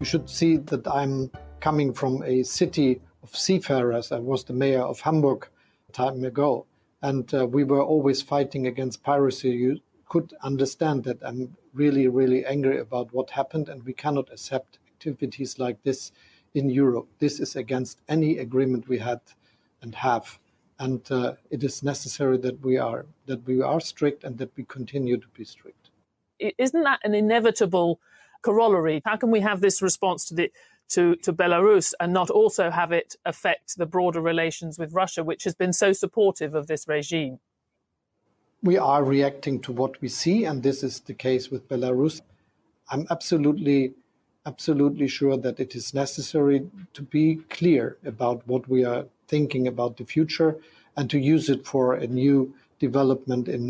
You 0.00 0.06
should 0.06 0.28
see 0.28 0.56
that 0.56 0.86
I'm 0.88 1.30
coming 1.60 1.92
from 1.94 2.22
a 2.24 2.42
city 2.42 3.00
of 3.22 3.36
seafarers. 3.36 4.10
I 4.10 4.18
was 4.18 4.42
the 4.44 4.52
mayor 4.52 4.82
of 4.82 5.00
Hamburg 5.00 5.46
time 5.92 6.24
ago. 6.24 6.66
And 7.00 7.32
uh, 7.34 7.46
we 7.46 7.64
were 7.64 7.82
always 7.82 8.22
fighting 8.22 8.66
against 8.66 9.02
piracy. 9.02 9.50
You 9.50 9.80
could 10.08 10.34
understand 10.42 11.04
that 11.04 11.18
I'm 11.22 11.56
really, 11.72 12.06
really 12.08 12.44
angry 12.44 12.78
about 12.78 13.12
what 13.12 13.30
happened, 13.30 13.68
and 13.68 13.82
we 13.84 13.92
cannot 13.92 14.30
accept 14.32 14.78
activities 14.86 15.58
like 15.58 15.82
this 15.82 16.12
in 16.54 16.70
Europe. 16.70 17.08
This 17.18 17.40
is 17.40 17.56
against 17.56 18.00
any 18.08 18.38
agreement 18.38 18.88
we 18.88 18.98
had 18.98 19.20
and 19.80 19.94
have. 19.94 20.38
And 20.78 21.00
uh, 21.10 21.34
it 21.50 21.62
is 21.64 21.82
necessary 21.82 22.38
that 22.38 22.60
we 22.64 22.76
are 22.76 23.06
that 23.26 23.46
we 23.46 23.62
are 23.62 23.80
strict 23.80 24.24
and 24.24 24.38
that 24.38 24.50
we 24.56 24.64
continue 24.64 25.16
to 25.16 25.28
be 25.28 25.44
strict. 25.44 25.90
Isn't 26.38 26.82
that 26.82 27.00
an 27.04 27.14
inevitable 27.14 28.00
corollary? 28.42 29.00
How 29.04 29.16
can 29.16 29.30
we 29.30 29.40
have 29.40 29.60
this 29.60 29.80
response 29.80 30.24
to 30.26 30.34
the 30.34 30.52
to, 30.92 31.16
to 31.16 31.32
Belarus 31.32 31.94
and 32.00 32.12
not 32.12 32.30
also 32.30 32.70
have 32.70 32.92
it 32.92 33.16
affect 33.24 33.76
the 33.76 33.86
broader 33.86 34.20
relations 34.20 34.78
with 34.78 34.92
Russia, 34.92 35.24
which 35.24 35.44
has 35.44 35.54
been 35.54 35.72
so 35.72 35.92
supportive 35.92 36.54
of 36.54 36.66
this 36.66 36.86
regime? 36.86 37.38
We 38.62 38.78
are 38.78 39.02
reacting 39.02 39.60
to 39.62 39.72
what 39.72 40.00
we 40.00 40.08
see, 40.08 40.44
and 40.44 40.62
this 40.62 40.82
is 40.82 41.00
the 41.00 41.14
case 41.14 41.50
with 41.50 41.68
Belarus. 41.68 42.20
I'm 42.90 43.06
absolutely, 43.10 43.94
absolutely 44.46 45.08
sure 45.08 45.36
that 45.36 45.58
it 45.58 45.74
is 45.74 45.94
necessary 45.94 46.70
to 46.94 47.02
be 47.02 47.36
clear 47.50 47.96
about 48.04 48.46
what 48.46 48.68
we 48.68 48.84
are 48.84 49.06
thinking 49.26 49.66
about 49.66 49.96
the 49.96 50.04
future 50.04 50.58
and 50.96 51.10
to 51.10 51.18
use 51.18 51.48
it 51.48 51.66
for 51.66 51.94
a 51.94 52.06
new 52.06 52.54
development 52.78 53.48
in 53.48 53.62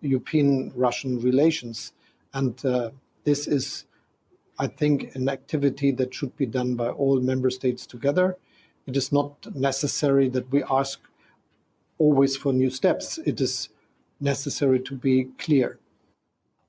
European 0.00 0.72
Russian 0.76 1.20
relations. 1.20 1.92
And 2.34 2.64
uh, 2.64 2.90
this 3.24 3.46
is 3.46 3.84
I 4.58 4.66
think, 4.66 5.14
an 5.14 5.28
activity 5.28 5.90
that 5.92 6.14
should 6.14 6.36
be 6.36 6.46
done 6.46 6.74
by 6.74 6.88
all 6.88 7.20
member 7.20 7.50
states 7.50 7.86
together. 7.86 8.36
It 8.86 8.96
is 8.96 9.12
not 9.12 9.54
necessary 9.54 10.28
that 10.30 10.50
we 10.50 10.62
ask 10.64 11.00
always 11.98 12.36
for 12.36 12.52
new 12.52 12.70
steps. 12.70 13.18
It 13.18 13.40
is 13.40 13.68
necessary 14.20 14.80
to 14.80 14.94
be 14.94 15.28
clear. 15.38 15.78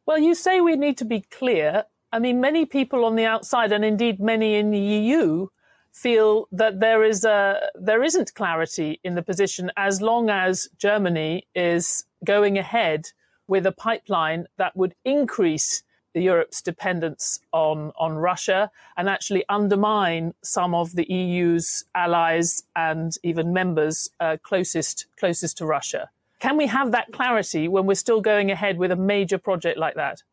Well, 0.05 0.19
you 0.19 0.35
say 0.35 0.61
we 0.61 0.75
need 0.75 0.97
to 0.97 1.05
be 1.05 1.21
clear. 1.21 1.85
I 2.11 2.19
mean, 2.19 2.39
many 2.39 2.65
people 2.65 3.05
on 3.05 3.15
the 3.15 3.25
outside, 3.25 3.71
and 3.71 3.83
indeed 3.83 4.19
many 4.19 4.55
in 4.55 4.71
the 4.71 4.79
EU, 4.79 5.47
feel 5.91 6.47
that 6.51 6.79
there 6.79 7.03
is 7.03 7.23
a 7.25 7.59
there 7.75 8.03
isn't 8.03 8.35
clarity 8.35 8.99
in 9.03 9.15
the 9.15 9.23
position 9.23 9.71
as 9.77 10.01
long 10.01 10.29
as 10.29 10.69
Germany 10.77 11.47
is 11.55 12.05
going 12.23 12.57
ahead 12.57 13.07
with 13.47 13.65
a 13.65 13.71
pipeline 13.71 14.45
that 14.57 14.75
would 14.75 14.93
increase 15.05 15.83
Europe's 16.21 16.61
dependence 16.61 17.39
on, 17.51 17.91
on 17.97 18.15
Russia 18.17 18.71
and 18.95 19.09
actually 19.09 19.43
undermine 19.49 20.33
some 20.41 20.73
of 20.73 20.95
the 20.95 21.05
EU's 21.11 21.85
allies 21.95 22.63
and 22.75 23.17
even 23.23 23.53
members 23.53 24.09
uh, 24.19 24.37
closest, 24.41 25.05
closest 25.19 25.57
to 25.57 25.65
Russia. 25.65 26.09
Can 26.39 26.57
we 26.57 26.67
have 26.67 26.91
that 26.91 27.11
clarity 27.11 27.67
when 27.67 27.85
we're 27.85 27.95
still 27.95 28.21
going 28.21 28.51
ahead 28.51 28.77
with 28.77 28.91
a 28.91 28.95
major 28.95 29.37
project 29.37 29.77
like 29.77 29.95
that? 29.95 30.23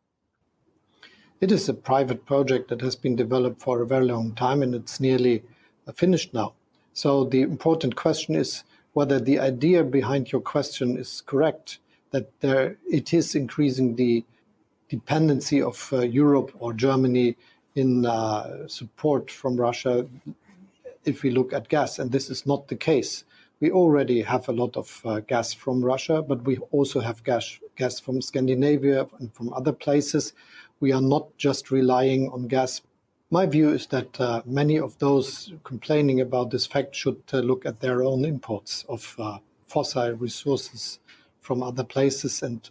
It 1.41 1.51
is 1.51 1.67
a 1.67 1.73
private 1.73 2.25
project 2.25 2.69
that 2.69 2.81
has 2.81 2.95
been 2.95 3.15
developed 3.15 3.61
for 3.61 3.81
a 3.81 3.87
very 3.87 4.05
long 4.05 4.33
time, 4.33 4.61
and 4.61 4.73
it's 4.73 4.99
nearly 4.99 5.43
finished 5.93 6.33
now. 6.33 6.53
So 6.93 7.25
the 7.25 7.41
important 7.41 7.95
question 7.95 8.35
is 8.35 8.63
whether 8.93 9.19
the 9.19 9.39
idea 9.39 9.83
behind 9.83 10.31
your 10.31 10.41
question 10.41 10.97
is 10.97 11.21
correct, 11.25 11.79
that 12.11 12.31
there, 12.39 12.77
it 12.89 13.13
is 13.13 13.35
increasing 13.35 13.95
the 13.95 14.23
dependency 14.89 15.61
of 15.61 15.89
uh, 15.91 16.01
Europe 16.01 16.51
or 16.59 16.73
Germany 16.73 17.35
in 17.75 18.05
uh, 18.05 18.67
support 18.67 19.29
from 19.29 19.57
Russia 19.57 20.07
if 21.03 21.23
we 21.23 21.29
look 21.29 21.53
at 21.53 21.69
gas. 21.69 21.99
And 21.99 22.11
this 22.11 22.29
is 22.29 22.45
not 22.45 22.67
the 22.67 22.75
case. 22.75 23.23
We 23.59 23.71
already 23.71 24.21
have 24.21 24.49
a 24.49 24.51
lot 24.51 24.75
of 24.75 25.01
uh, 25.05 25.19
gas 25.21 25.53
from 25.53 25.83
Russia, 25.83 26.21
but 26.21 26.43
we 26.43 26.57
also 26.71 26.99
have 26.99 27.23
gas, 27.23 27.59
gas 27.75 27.99
from 27.99 28.21
Scandinavia 28.21 29.07
and 29.19 29.33
from 29.33 29.53
other 29.53 29.71
places. 29.71 30.33
We 30.79 30.91
are 30.91 31.01
not 31.01 31.37
just 31.37 31.71
relying 31.71 32.29
on 32.29 32.47
gas. 32.47 32.81
My 33.31 33.45
view 33.45 33.69
is 33.69 33.87
that 33.87 34.19
uh, 34.19 34.41
many 34.45 34.77
of 34.77 34.97
those 34.99 35.53
complaining 35.63 36.21
about 36.21 36.51
this 36.51 36.65
fact 36.65 36.95
should 36.95 37.21
uh, 37.33 37.39
look 37.39 37.65
at 37.65 37.79
their 37.79 38.03
own 38.03 38.25
imports 38.25 38.85
of 38.89 39.15
uh, 39.17 39.39
fossil 39.67 40.11
resources 40.13 40.99
from 41.39 41.63
other 41.63 41.83
places 41.83 42.43
and 42.43 42.69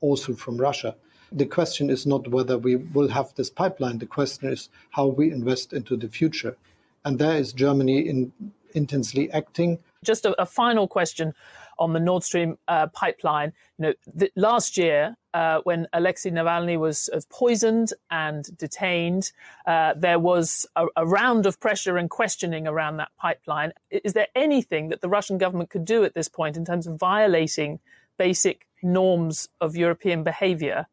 also 0.00 0.34
from 0.34 0.56
Russia. 0.56 0.96
The 1.32 1.46
question 1.46 1.90
is 1.90 2.06
not 2.06 2.28
whether 2.28 2.58
we 2.58 2.76
will 2.76 3.08
have 3.08 3.34
this 3.34 3.50
pipeline. 3.50 3.98
The 3.98 4.06
question 4.06 4.48
is 4.48 4.68
how 4.90 5.06
we 5.06 5.30
invest 5.30 5.72
into 5.72 5.96
the 5.96 6.08
future. 6.08 6.56
And 7.04 7.18
there 7.18 7.36
is 7.36 7.52
Germany 7.52 8.00
in, 8.08 8.32
intensely 8.74 9.30
acting. 9.32 9.78
Just 10.04 10.26
a, 10.26 10.40
a 10.40 10.46
final 10.46 10.88
question 10.88 11.34
on 11.78 11.92
the 11.92 12.00
Nord 12.00 12.22
Stream 12.22 12.58
uh, 12.68 12.88
pipeline. 12.88 13.52
You 13.78 13.86
know, 13.86 13.92
th- 14.18 14.32
last 14.36 14.76
year, 14.76 15.16
uh, 15.32 15.60
when 15.64 15.86
Alexei 15.92 16.30
Navalny 16.30 16.78
was 16.78 17.08
poisoned 17.30 17.92
and 18.10 18.44
detained, 18.58 19.32
uh, 19.66 19.94
there 19.96 20.18
was 20.18 20.66
a, 20.76 20.86
a, 20.96 21.06
round 21.06 21.46
of 21.46 21.58
pressure 21.60 21.96
and 21.96 22.10
questioning 22.10 22.66
around 22.66 22.98
that 22.98 23.10
pipeline. 23.18 23.72
Is 23.90 24.12
there 24.12 24.26
anything 24.34 24.88
that 24.88 25.00
the 25.00 25.08
Russian 25.08 25.38
government 25.38 25.70
could 25.70 25.84
do 25.84 26.04
at 26.04 26.14
this 26.14 26.28
point 26.28 26.56
in 26.56 26.64
terms 26.64 26.86
of 26.86 26.98
violating 26.98 27.78
basic 28.18 28.66
norms 28.82 29.48
of 29.60 29.76
European 29.76 30.22
behavior 30.22 30.86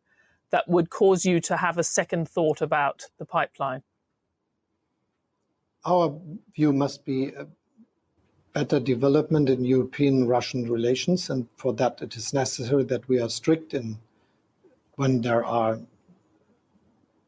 that 0.52 0.68
would 0.68 0.90
cause 0.90 1.26
you 1.26 1.40
to 1.42 1.58
have 1.58 1.78
a 1.78 1.84
second 1.84 2.30
thought 2.30 2.62
about 2.62 3.06
the 3.18 3.26
pipeline? 3.26 3.84
Our 5.86 6.20
view 6.56 6.74
must 6.74 7.06
be 7.06 7.32
better 8.54 8.80
development 8.80 9.50
in 9.50 9.64
European 9.64 10.28
Russian 10.28 10.70
relations, 10.70 11.30
and 11.30 11.48
for 11.58 11.74
that 11.74 12.02
it 12.02 12.16
is 12.16 12.34
necessary 12.34 12.84
that 12.86 13.08
we 13.08 13.20
are 13.22 13.30
strict 13.30 13.74
in 13.74 14.00
when 14.96 15.22
there 15.22 15.46
are 15.46 15.80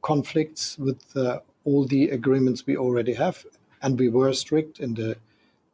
conflicts 0.01 0.77
with 0.77 1.15
uh, 1.15 1.39
all 1.65 1.85
the 1.85 2.09
agreements 2.09 2.65
we 2.65 2.75
already 2.75 3.13
have, 3.13 3.45
and 3.81 3.99
we 3.99 4.09
were 4.09 4.33
strict 4.33 4.79
in 4.79 4.95
the 4.95 5.17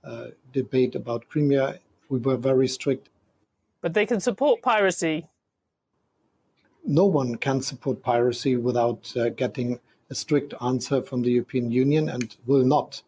uh, 0.04 0.28
debate 0.52 0.94
about 0.94 1.28
Crimea. 1.30 1.80
We 2.10 2.20
were 2.20 2.38
very 2.38 2.68
strict. 2.68 3.10
But 3.82 3.94
they 3.94 4.06
can 4.06 4.20
support 4.20 4.62
piracy 4.62 5.28
no 6.86 7.06
one 7.06 7.36
can 7.36 7.62
support 7.62 8.02
piracy 8.04 8.56
without 8.56 9.12
uh, 9.18 9.30
getting 9.30 9.80
a 10.10 10.16
strict 10.16 10.54
answer 10.62 11.02
from 11.02 11.24
the 11.24 11.32
European 11.32 11.72
Union 11.72 12.10
and 12.10 12.36
will 12.46 12.64
not. 12.64 13.02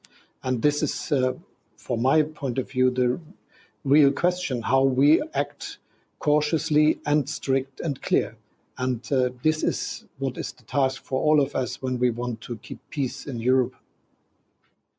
And 0.43 0.61
this 0.61 0.81
is, 0.81 1.11
uh, 1.11 1.33
from 1.77 2.01
my 2.01 2.23
point 2.23 2.57
of 2.57 2.69
view, 2.69 2.89
the 2.89 3.19
real 3.83 4.11
question 4.11 4.61
how 4.63 4.81
we 4.81 5.21
act 5.33 5.77
cautiously 6.19 6.99
and 7.05 7.29
strict 7.29 7.79
and 7.79 8.01
clear. 8.01 8.35
And 8.77 9.09
uh, 9.11 9.29
this 9.43 9.63
is 9.63 10.05
what 10.19 10.37
is 10.37 10.51
the 10.51 10.63
task 10.63 11.03
for 11.03 11.21
all 11.21 11.41
of 11.41 11.55
us 11.55 11.81
when 11.81 11.99
we 11.99 12.09
want 12.09 12.41
to 12.41 12.57
keep 12.57 12.79
peace 12.89 13.25
in 13.25 13.39
Europe. 13.39 13.75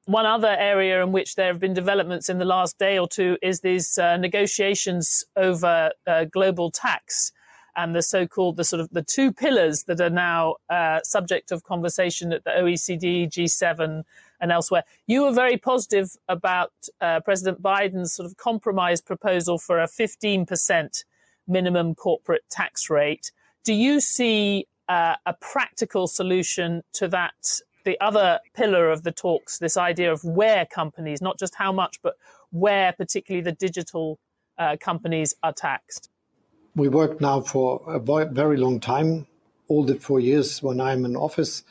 One 0.06 0.24
other 0.24 0.56
area 0.58 1.02
in 1.02 1.12
which 1.12 1.34
there 1.34 1.48
have 1.48 1.60
been 1.60 1.74
developments 1.74 2.30
in 2.30 2.38
the 2.38 2.44
last 2.44 2.78
day 2.78 2.98
or 2.98 3.06
two 3.06 3.36
is 3.42 3.60
these 3.60 3.98
uh, 3.98 4.16
negotiations 4.16 5.24
over 5.36 5.90
uh, 6.06 6.24
global 6.24 6.70
tax 6.70 7.32
and 7.78 7.94
the 7.94 8.02
so-called 8.02 8.56
the 8.56 8.64
sort 8.64 8.80
of 8.80 8.90
the 8.90 9.02
two 9.02 9.32
pillars 9.32 9.84
that 9.84 10.00
are 10.00 10.10
now 10.10 10.56
uh, 10.68 10.98
subject 11.04 11.52
of 11.52 11.62
conversation 11.62 12.32
at 12.32 12.42
the 12.42 12.50
OECD, 12.50 13.28
G7, 13.28 14.02
and 14.40 14.52
elsewhere. 14.52 14.82
You 15.06 15.22
were 15.22 15.32
very 15.32 15.56
positive 15.56 16.16
about 16.28 16.72
uh, 17.00 17.20
President 17.20 17.62
Biden's 17.62 18.12
sort 18.12 18.26
of 18.26 18.36
compromise 18.36 19.00
proposal 19.00 19.58
for 19.58 19.78
a 19.78 19.86
15% 19.86 21.04
minimum 21.46 21.94
corporate 21.94 22.42
tax 22.50 22.90
rate. 22.90 23.30
Do 23.62 23.72
you 23.72 24.00
see 24.00 24.66
uh, 24.88 25.14
a 25.24 25.34
practical 25.34 26.08
solution 26.08 26.82
to 26.94 27.06
that? 27.08 27.60
The 27.84 27.98
other 28.00 28.40
pillar 28.54 28.90
of 28.90 29.04
the 29.04 29.12
talks, 29.12 29.58
this 29.58 29.76
idea 29.76 30.12
of 30.12 30.24
where 30.24 30.66
companies, 30.66 31.22
not 31.22 31.38
just 31.38 31.54
how 31.54 31.72
much, 31.72 32.02
but 32.02 32.14
where 32.50 32.92
particularly 32.92 33.42
the 33.42 33.52
digital 33.52 34.18
uh, 34.58 34.76
companies 34.80 35.36
are 35.44 35.52
taxed 35.52 36.10
we 36.78 36.88
worked 36.88 37.20
now 37.20 37.40
for 37.40 37.82
a 37.88 37.98
very 37.98 38.56
long 38.56 38.78
time, 38.78 39.26
all 39.66 39.84
the 39.84 39.96
four 39.96 40.20
years 40.20 40.62
when 40.62 40.80
I'm 40.80 41.04
in 41.04 41.16
office, 41.16 41.64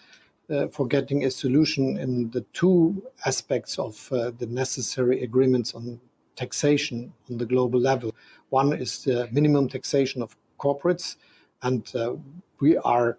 uh, 0.50 0.68
for 0.68 0.86
getting 0.86 1.24
a 1.24 1.32
solution 1.32 1.98
in 1.98 2.30
the 2.32 2.42
two 2.52 3.02
aspects 3.26 3.80
of 3.80 4.12
uh, 4.12 4.32
the 4.38 4.46
necessary 4.48 5.24
agreements 5.24 5.74
on 5.74 6.00
taxation 6.36 7.14
on 7.30 7.38
the 7.38 7.46
global 7.46 7.80
level. 7.80 8.14
One 8.50 8.74
is 8.74 9.04
the 9.06 9.30
minimum 9.32 9.70
taxation 9.70 10.22
of 10.22 10.36
corporates, 10.60 11.16
and 11.62 11.90
uh, 11.96 12.16
we 12.60 12.78
are 12.78 13.18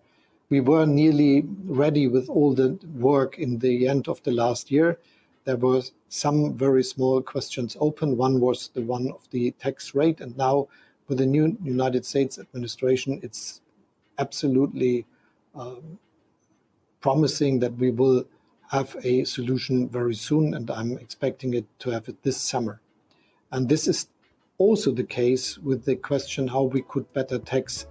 we 0.50 0.60
were 0.60 0.86
nearly 0.86 1.44
ready 1.64 2.06
with 2.06 2.28
all 2.28 2.54
the 2.54 2.78
work 2.96 3.38
in 3.38 3.58
the 3.58 3.88
end 3.88 4.08
of 4.08 4.22
the 4.22 4.32
last 4.32 4.70
year. 4.70 4.98
There 5.44 5.56
were 5.56 5.82
some 6.08 6.54
very 6.54 6.84
small 6.84 7.22
questions 7.22 7.76
open. 7.80 8.16
One 8.18 8.40
was 8.40 8.68
the 8.74 8.82
one 8.82 9.10
of 9.10 9.26
the 9.30 9.52
tax 9.52 9.94
rate, 9.94 10.20
and 10.20 10.36
now 10.36 10.68
with 11.08 11.18
the 11.18 11.26
new 11.26 11.56
United 11.62 12.04
States 12.04 12.38
administration, 12.38 13.18
it's 13.22 13.60
absolutely 14.18 15.06
um, 15.54 15.98
promising 17.00 17.58
that 17.60 17.74
we 17.76 17.90
will 17.90 18.24
have 18.70 18.94
a 19.02 19.24
solution 19.24 19.88
very 19.88 20.14
soon, 20.14 20.54
and 20.54 20.70
I'm 20.70 20.98
expecting 20.98 21.54
it 21.54 21.64
to 21.80 21.90
have 21.90 22.08
it 22.08 22.22
this 22.22 22.36
summer. 22.36 22.80
And 23.50 23.68
this 23.68 23.88
is 23.88 24.08
also 24.58 24.92
the 24.92 25.04
case 25.04 25.56
with 25.58 25.84
the 25.84 25.96
question 25.96 26.48
how 26.48 26.64
we 26.64 26.82
could 26.82 27.10
better 27.14 27.38
tax 27.38 27.86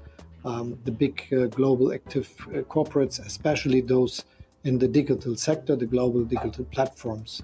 um, 0.45 0.77
the 0.85 0.91
big 0.91 1.27
uh, 1.33 1.47
global 1.47 1.91
active 1.93 2.33
uh, 2.49 2.59
corporates, 2.61 3.25
especially 3.25 3.81
those 3.81 4.23
in 4.63 4.77
the 4.77 4.87
digital 4.87 5.35
sector, 5.35 5.75
the 5.75 5.85
global 5.85 6.23
digital 6.23 6.65
platforms. 6.65 7.41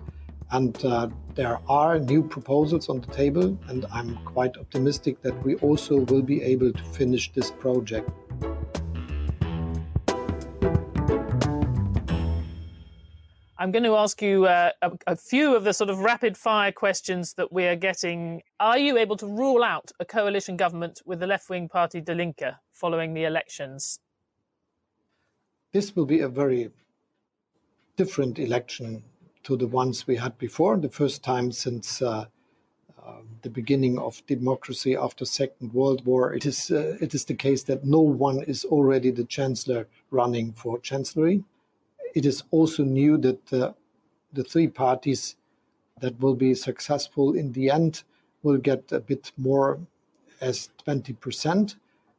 And 0.53 0.85
uh, 0.85 1.09
there 1.33 1.59
are 1.67 1.97
new 1.97 2.21
proposals 2.21 2.87
on 2.87 3.01
the 3.01 3.07
table, 3.07 3.57
and 3.69 3.87
I'm 3.91 4.17
quite 4.17 4.55
optimistic 4.55 5.19
that 5.23 5.43
we 5.43 5.55
also 5.55 6.01
will 6.01 6.21
be 6.21 6.43
able 6.43 6.71
to 6.71 6.83
finish 6.93 7.31
this 7.31 7.49
project. 7.49 8.07
I'm 13.57 13.71
going 13.71 13.83
to 13.83 13.95
ask 13.95 14.21
you 14.21 14.45
uh, 14.45 14.69
a, 14.83 14.91
a, 15.07 15.15
few 15.15 15.55
of 15.55 15.63
the 15.63 15.73
sort 15.73 15.89
of 15.89 15.99
rapid 15.99 16.37
fire 16.37 16.71
questions 16.71 17.33
that 17.35 17.51
we 17.51 17.65
are 17.65 17.75
getting. 17.75 18.43
Are 18.59 18.77
you 18.77 18.99
able 18.99 19.17
to 19.17 19.25
rule 19.25 19.63
out 19.63 19.91
a 19.99 20.05
coalition 20.05 20.55
government 20.55 21.01
with 21.03 21.19
the 21.19 21.25
left 21.25 21.49
wing 21.49 21.67
party 21.67 21.99
Die 21.99 22.13
Linke 22.13 22.53
following 22.71 23.15
the 23.15 23.23
elections? 23.23 23.97
This 25.71 25.95
will 25.95 26.05
be 26.05 26.19
a 26.19 26.29
very 26.29 26.69
different 27.95 28.37
election 28.37 29.03
to 29.43 29.57
the 29.57 29.67
ones 29.67 30.07
we 30.07 30.15
had 30.15 30.37
before, 30.37 30.77
the 30.77 30.89
first 30.89 31.23
time 31.23 31.51
since 31.51 32.01
uh, 32.01 32.25
uh, 33.05 33.17
the 33.41 33.49
beginning 33.49 33.99
of 33.99 34.25
democracy 34.27 34.95
after 34.95 35.25
Second 35.25 35.73
World 35.73 36.05
War. 36.05 36.33
It 36.33 36.45
is 36.45 36.71
uh, 36.71 36.97
it 37.01 37.13
is 37.13 37.25
the 37.25 37.33
case 37.33 37.63
that 37.63 37.83
no 37.83 37.99
one 37.99 38.43
is 38.43 38.63
already 38.65 39.11
the 39.11 39.25
chancellor 39.25 39.87
running 40.09 40.53
for 40.53 40.79
chancellery. 40.79 41.43
It 42.15 42.25
is 42.25 42.43
also 42.51 42.83
new 42.83 43.17
that 43.17 43.53
uh, 43.53 43.73
the 44.31 44.43
three 44.43 44.67
parties 44.67 45.35
that 45.99 46.19
will 46.19 46.35
be 46.35 46.53
successful 46.55 47.33
in 47.33 47.51
the 47.51 47.69
end 47.69 48.03
will 48.41 48.57
get 48.57 48.91
a 48.91 48.99
bit 48.99 49.31
more 49.37 49.79
as 50.41 50.69
20%, 50.85 51.75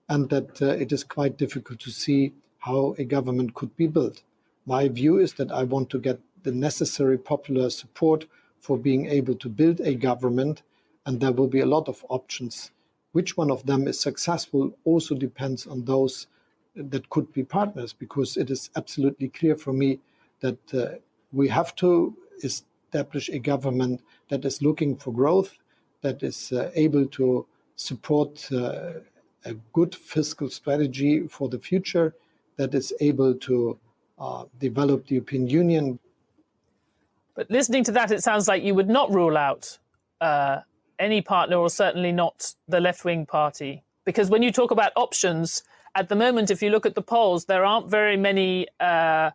and 0.09 0.31
that 0.31 0.63
uh, 0.63 0.67
it 0.67 0.93
is 0.93 1.05
quite 1.05 1.37
difficult 1.37 1.81
to 1.81 1.91
see 1.91 2.33
how 2.59 2.95
a 2.99 3.05
government 3.05 3.55
could 3.55 3.77
be 3.77 3.87
built. 3.87 4.23
My 4.67 4.89
view 4.89 5.19
is 5.19 5.35
that 5.35 5.53
I 5.53 5.65
want 5.65 5.91
to 5.91 5.99
get 5.99 6.21
the 6.45 6.53
necessary 6.53 7.19
popular 7.19 7.69
support 7.71 8.27
for 8.61 8.79
being 8.79 9.07
able 9.07 9.35
to 9.35 9.49
build 9.49 9.81
a 9.81 9.95
government, 9.95 10.63
and 11.05 11.21
there 11.21 11.33
will 11.33 11.49
be 11.49 11.61
a 11.61 11.67
lot 11.67 11.89
of 11.89 12.05
options. 12.09 12.71
Which 13.13 13.37
one 13.37 13.51
of 13.51 13.67
them 13.67 13.87
is 13.89 14.01
successful 14.01 14.73
also 14.85 15.15
depends 15.15 15.67
on 15.67 15.85
those 15.85 16.27
that 16.75 17.09
could 17.11 17.33
be 17.33 17.45
partners, 17.45 17.93
because 17.93 18.37
it 18.37 18.51
is 18.51 18.71
absolutely 18.77 19.29
clear 19.29 19.57
for 19.57 19.73
me 19.73 20.01
that 20.41 20.75
uh, 20.75 20.97
we 21.33 21.49
have 21.49 21.75
to 21.77 22.17
establish 22.43 23.29
a 23.29 23.39
government 23.39 24.03
that 24.29 24.45
is 24.45 24.63
looking 24.63 24.97
for 24.97 25.13
growth, 25.13 25.59
that 26.01 26.23
is 26.23 26.53
uh, 26.53 26.71
able 26.75 27.07
to 27.07 27.47
support 27.77 28.51
uh, 28.53 28.93
a 29.45 29.55
good 29.73 29.95
fiscal 29.95 30.49
strategy 30.49 31.27
for 31.29 31.49
the 31.49 31.59
future, 31.59 32.15
that 32.57 32.75
is 32.75 32.93
able 33.01 33.35
to 33.35 33.79
uh, 34.19 34.45
develop 34.59 35.07
the 35.07 35.17
European 35.17 35.47
Union 35.47 35.99
But 37.35 37.51
listening 37.51 37.85
to 37.85 37.93
that, 37.93 38.11
it 38.11 38.23
sounds 38.23 38.47
like 38.47 38.63
you 38.63 38.75
would 38.75 38.89
not 38.89 39.13
rule 39.13 39.37
out 39.37 39.79
uh, 40.21 40.61
any 40.99 41.21
partner, 41.21 41.57
or 41.57 41.69
certainly 41.69 42.13
not 42.13 42.55
the 42.69 42.81
left 42.81 43.05
wing 43.05 43.27
party. 43.27 43.83
Because 44.05 44.31
when 44.31 44.43
you 44.43 44.53
talk 44.53 44.71
about 44.71 44.93
options, 44.97 45.65
at 45.95 46.09
the 46.09 46.17
moment, 46.17 46.51
if 46.51 46.63
you 46.63 46.71
look 46.71 46.87
at 46.87 46.95
the 46.95 47.03
polls, 47.03 47.47
there 47.47 47.65
aren't 47.65 47.91
very 47.91 48.17
many 48.17 48.69
uh, 48.81 49.31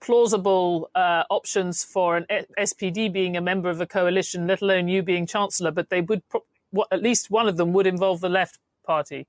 plausible 0.00 0.90
uh, 0.94 1.24
options 1.30 1.84
for 1.84 2.16
an 2.16 2.26
SPD 2.58 3.12
being 3.12 3.36
a 3.36 3.40
member 3.40 3.70
of 3.70 3.80
a 3.80 3.86
coalition, 3.86 4.46
let 4.46 4.62
alone 4.62 4.88
you 4.88 5.02
being 5.02 5.26
chancellor. 5.26 5.70
But 5.70 5.90
they 5.90 6.00
would, 6.00 6.26
pro- 6.28 6.44
at 6.90 7.02
least 7.02 7.30
one 7.30 7.48
of 7.48 7.56
them 7.56 7.72
would 7.72 7.86
involve 7.86 8.20
the 8.20 8.28
left 8.28 8.58
party. 8.84 9.26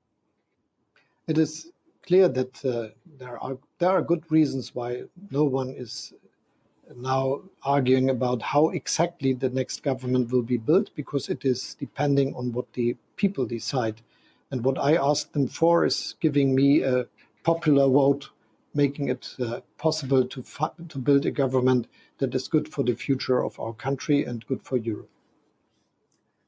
It 1.28 1.38
is 1.38 1.72
clear 2.06 2.28
that 2.28 2.66
uh, 2.66 2.90
there 3.18 3.42
are 3.42 3.58
there 3.80 3.90
are 3.90 4.02
good 4.02 4.30
reasons 4.30 4.76
why 4.76 5.04
no 5.32 5.44
one 5.46 5.70
is 5.70 6.14
now 6.98 7.42
arguing 7.64 8.10
about 8.10 8.42
how 8.42 8.70
exactly 8.70 9.34
the 9.34 9.50
next 9.50 9.84
government 9.84 10.32
will 10.32 10.42
be 10.42 10.58
built 10.58 10.90
because 10.96 11.30
it 11.30 11.46
is 11.46 11.76
depending 11.76 12.34
on 12.36 12.52
what 12.52 12.72
the 12.74 12.96
people 13.16 13.46
decide. 13.46 14.02
And 14.52 14.64
what 14.64 14.78
I 14.78 14.96
asked 14.96 15.34
them 15.34 15.48
for 15.48 15.86
is 15.86 16.16
giving 16.20 16.54
me 16.54 16.82
a 16.82 17.08
popular 17.44 17.88
vote, 17.88 18.30
making 18.74 19.10
it 19.10 19.36
uh, 19.40 19.62
possible 19.78 20.26
to, 20.26 20.44
to 20.90 20.98
build 20.98 21.26
a 21.26 21.32
government 21.32 21.88
that 22.20 22.36
is 22.36 22.48
good 22.48 22.68
for 22.68 22.84
the 22.84 22.96
future 22.96 23.44
of 23.44 23.60
our 23.60 23.74
country 23.74 24.24
and 24.24 24.46
good 24.46 24.62
for 24.62 24.78
Europe. 24.78 25.10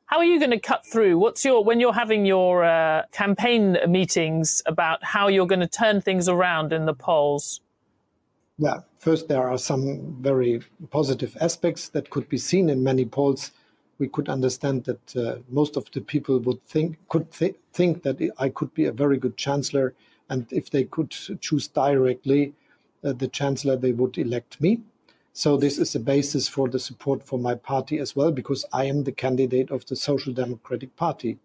How 0.08 0.19
are 0.19 0.25
you 0.25 0.38
going 0.38 0.51
to 0.51 0.60
cut 0.60 0.86
through? 0.86 1.17
What's 1.17 1.43
your 1.43 1.63
when 1.63 1.79
you're 1.79 1.93
having 1.93 2.27
your 2.27 2.63
uh, 2.63 3.03
campaign 3.12 3.77
meetings 3.88 4.62
about 4.67 5.03
how 5.03 5.27
you're 5.27 5.47
going 5.47 5.62
to 5.62 5.67
turn 5.67 5.99
things 5.99 6.29
around 6.29 6.71
in 6.71 6.86
the 6.86 6.93
polls? 6.93 7.62
Yeah, 8.57 8.81
first 8.99 9.27
there 9.27 9.49
are 9.49 9.57
some 9.57 10.15
very 10.21 10.61
positive 10.89 11.35
aspects 11.41 11.89
that 11.89 12.09
could 12.09 12.29
be 12.29 12.37
seen 12.37 12.69
in 12.69 12.83
many 12.83 13.05
polls. 13.05 13.51
We 13.99 14.07
could 14.07 14.29
understand 14.29 14.85
that 14.85 15.15
uh, 15.15 15.37
most 15.49 15.75
of 15.75 15.91
the 15.91 16.01
people 16.01 16.39
would 16.39 16.63
think 16.65 16.97
could 17.09 17.31
th- 17.31 17.55
think 17.73 18.03
that 18.03 18.17
I 18.39 18.49
could 18.49 18.73
be 18.73 18.85
a 18.85 18.91
very 18.91 19.17
good 19.17 19.35
chancellor, 19.35 19.93
and 20.29 20.47
if 20.51 20.69
they 20.69 20.85
could 20.85 21.11
choose 21.11 21.67
directly 21.67 22.53
uh, 23.03 23.13
the 23.13 23.27
chancellor, 23.27 23.75
they 23.75 23.91
would 23.91 24.17
elect 24.17 24.61
me. 24.61 24.81
So 25.33 25.57
this 25.57 25.77
is 25.77 25.93
a 25.95 25.99
basis 25.99 26.47
for 26.47 26.69
the 26.69 26.79
support 26.79 27.21
for 27.21 27.37
my 27.37 27.55
party 27.55 27.99
as 27.99 28.15
well, 28.15 28.31
because 28.31 28.65
I 28.71 28.85
am 28.85 29.03
the 29.03 29.11
candidate 29.11 29.69
of 29.69 29.85
the 29.85 29.97
Social 29.97 30.33
Democratic 30.33 30.95
Party. 30.95 31.39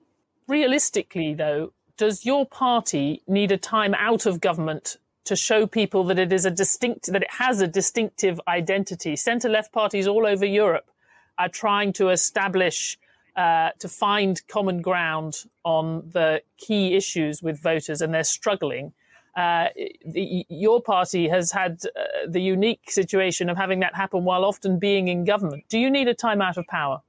Realistically, 0.46 1.34
though, 1.34 1.72
does 1.96 2.24
your 2.24 2.46
party 2.46 3.22
need 3.26 3.50
a 3.50 3.58
time 3.58 3.94
out 3.94 4.26
of 4.26 4.40
government 4.40 4.96
to 5.24 5.36
show 5.36 5.66
people 5.66 6.04
that 6.04 6.18
it 6.18 6.32
is 6.32 6.44
a 6.44 6.50
distinct 6.50 7.06
that 7.06 7.22
it 7.22 7.30
has 7.30 7.60
a 7.60 7.68
distinctive 7.68 8.40
identity. 8.48 9.16
Centre 9.16 9.48
left 9.48 9.72
parties 9.72 10.06
all 10.06 10.26
over 10.26 10.44
Europe 10.44 10.90
are 11.38 11.48
trying 11.48 11.92
to 11.94 12.10
establish 12.10 12.98
uh, 13.36 13.70
to 13.78 13.88
find 13.88 14.46
common 14.48 14.82
ground 14.82 15.44
on 15.64 16.10
the 16.12 16.42
key 16.58 16.94
issues 16.94 17.42
with 17.42 17.62
voters, 17.62 18.02
and 18.02 18.12
they're 18.12 18.24
struggling. 18.24 18.92
Uh, 19.36 19.68
the, 20.04 20.44
your 20.48 20.82
party 20.82 21.28
has 21.28 21.52
had 21.52 21.80
uh, 21.84 22.02
the 22.28 22.40
unique 22.40 22.90
situation 22.90 23.48
of 23.48 23.56
having 23.56 23.80
that 23.80 23.94
happen 23.94 24.24
while 24.24 24.44
often 24.44 24.78
being 24.78 25.08
in 25.08 25.24
government. 25.24 25.64
Do 25.68 25.78
you 25.78 25.90
need 25.90 26.08
a 26.08 26.14
time 26.14 26.42
out 26.42 26.56
of 26.56 26.66
power? 26.66 27.00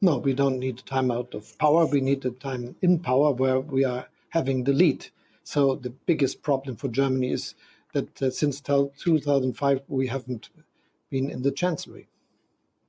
No, 0.00 0.18
we 0.18 0.34
don't 0.34 0.58
need 0.58 0.80
a 0.80 0.82
time 0.82 1.12
out 1.12 1.32
of 1.32 1.56
power. 1.58 1.86
We 1.86 2.00
need 2.00 2.24
a 2.24 2.32
time 2.32 2.74
in 2.82 2.98
power 2.98 3.30
where 3.30 3.60
we 3.60 3.84
are 3.84 4.08
having 4.30 4.64
the 4.64 4.72
lead. 4.72 5.06
So 5.44 5.76
the 5.76 5.90
biggest 5.90 6.42
problem 6.42 6.76
for 6.76 6.88
Germany 6.88 7.32
is 7.32 7.54
that 7.92 8.22
uh, 8.22 8.30
since 8.30 8.60
2005 8.60 9.80
we 9.88 10.06
haven't 10.06 10.50
been 11.10 11.30
in 11.30 11.42
the 11.42 11.50
chancellery. 11.50 12.08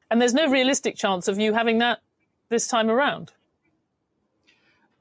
And 0.09 0.21
there's 0.21 0.33
no 0.33 0.47
realistic 0.49 0.95
chance 0.95 1.27
of 1.27 1.39
you 1.39 1.53
having 1.53 1.79
that 1.79 1.99
this 2.49 2.67
time 2.67 2.89
around. 2.89 3.31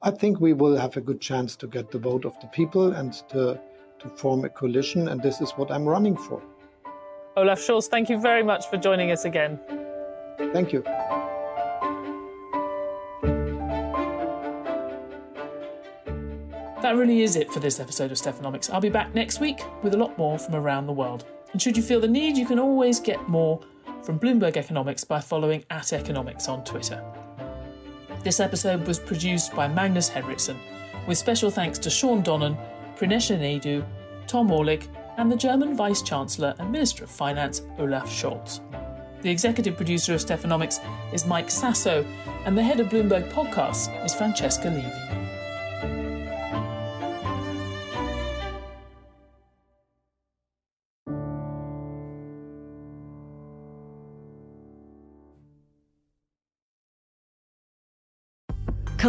I 0.02 0.10
think 0.10 0.40
we 0.40 0.52
will 0.52 0.76
have 0.76 0.96
a 0.96 1.00
good 1.00 1.20
chance 1.20 1.54
to 1.56 1.66
get 1.66 1.90
the 1.92 1.98
vote 1.98 2.24
of 2.24 2.38
the 2.40 2.48
people 2.48 2.92
and 2.92 3.12
to, 3.28 3.60
to 4.00 4.08
form 4.08 4.44
a 4.44 4.48
coalition, 4.48 5.08
and 5.08 5.22
this 5.22 5.40
is 5.40 5.52
what 5.52 5.70
I'm 5.70 5.86
running 5.86 6.16
for. 6.16 6.42
Olaf 7.36 7.60
Scholz, 7.60 7.86
thank 7.86 8.10
you 8.10 8.18
very 8.18 8.42
much 8.42 8.66
for 8.66 8.76
joining 8.76 9.12
us 9.12 9.24
again. 9.24 9.60
Thank 10.52 10.72
you. 10.72 10.82
That 16.92 16.98
really 16.98 17.22
is 17.22 17.36
it 17.36 17.50
for 17.50 17.58
this 17.58 17.80
episode 17.80 18.12
of 18.12 18.18
Stephanomics. 18.18 18.70
I'll 18.70 18.78
be 18.78 18.90
back 18.90 19.14
next 19.14 19.40
week 19.40 19.62
with 19.82 19.94
a 19.94 19.96
lot 19.96 20.18
more 20.18 20.38
from 20.38 20.54
around 20.54 20.86
the 20.86 20.92
world. 20.92 21.24
And 21.50 21.62
should 21.62 21.74
you 21.74 21.82
feel 21.82 22.00
the 22.00 22.06
need, 22.06 22.36
you 22.36 22.44
can 22.44 22.58
always 22.58 23.00
get 23.00 23.30
more 23.30 23.62
from 24.02 24.20
Bloomberg 24.20 24.58
Economics 24.58 25.02
by 25.02 25.18
following 25.18 25.64
at 25.70 25.94
Economics 25.94 26.50
on 26.50 26.62
Twitter. 26.64 27.02
This 28.22 28.40
episode 28.40 28.86
was 28.86 28.98
produced 28.98 29.54
by 29.54 29.68
Magnus 29.68 30.10
Henriksson, 30.10 30.58
with 31.06 31.16
special 31.16 31.50
thanks 31.50 31.78
to 31.78 31.88
Shawn 31.88 32.22
Donnan, 32.22 32.58
Prinesha 32.98 33.38
Naidoo, 33.38 33.82
Tom 34.26 34.50
Orlik, 34.50 34.86
and 35.16 35.32
the 35.32 35.36
German 35.36 35.74
Vice 35.74 36.02
Chancellor 36.02 36.54
and 36.58 36.70
Minister 36.70 37.04
of 37.04 37.10
Finance, 37.10 37.62
Olaf 37.78 38.10
Scholz. 38.10 38.60
The 39.22 39.30
executive 39.30 39.78
producer 39.78 40.12
of 40.12 40.20
Stephanomics 40.20 40.84
is 41.14 41.24
Mike 41.24 41.50
Sasso, 41.50 42.04
and 42.44 42.58
the 42.58 42.62
head 42.62 42.80
of 42.80 42.88
Bloomberg 42.88 43.32
Podcasts 43.32 43.88
is 44.04 44.14
Francesca 44.14 44.68
Levy. 44.68 45.21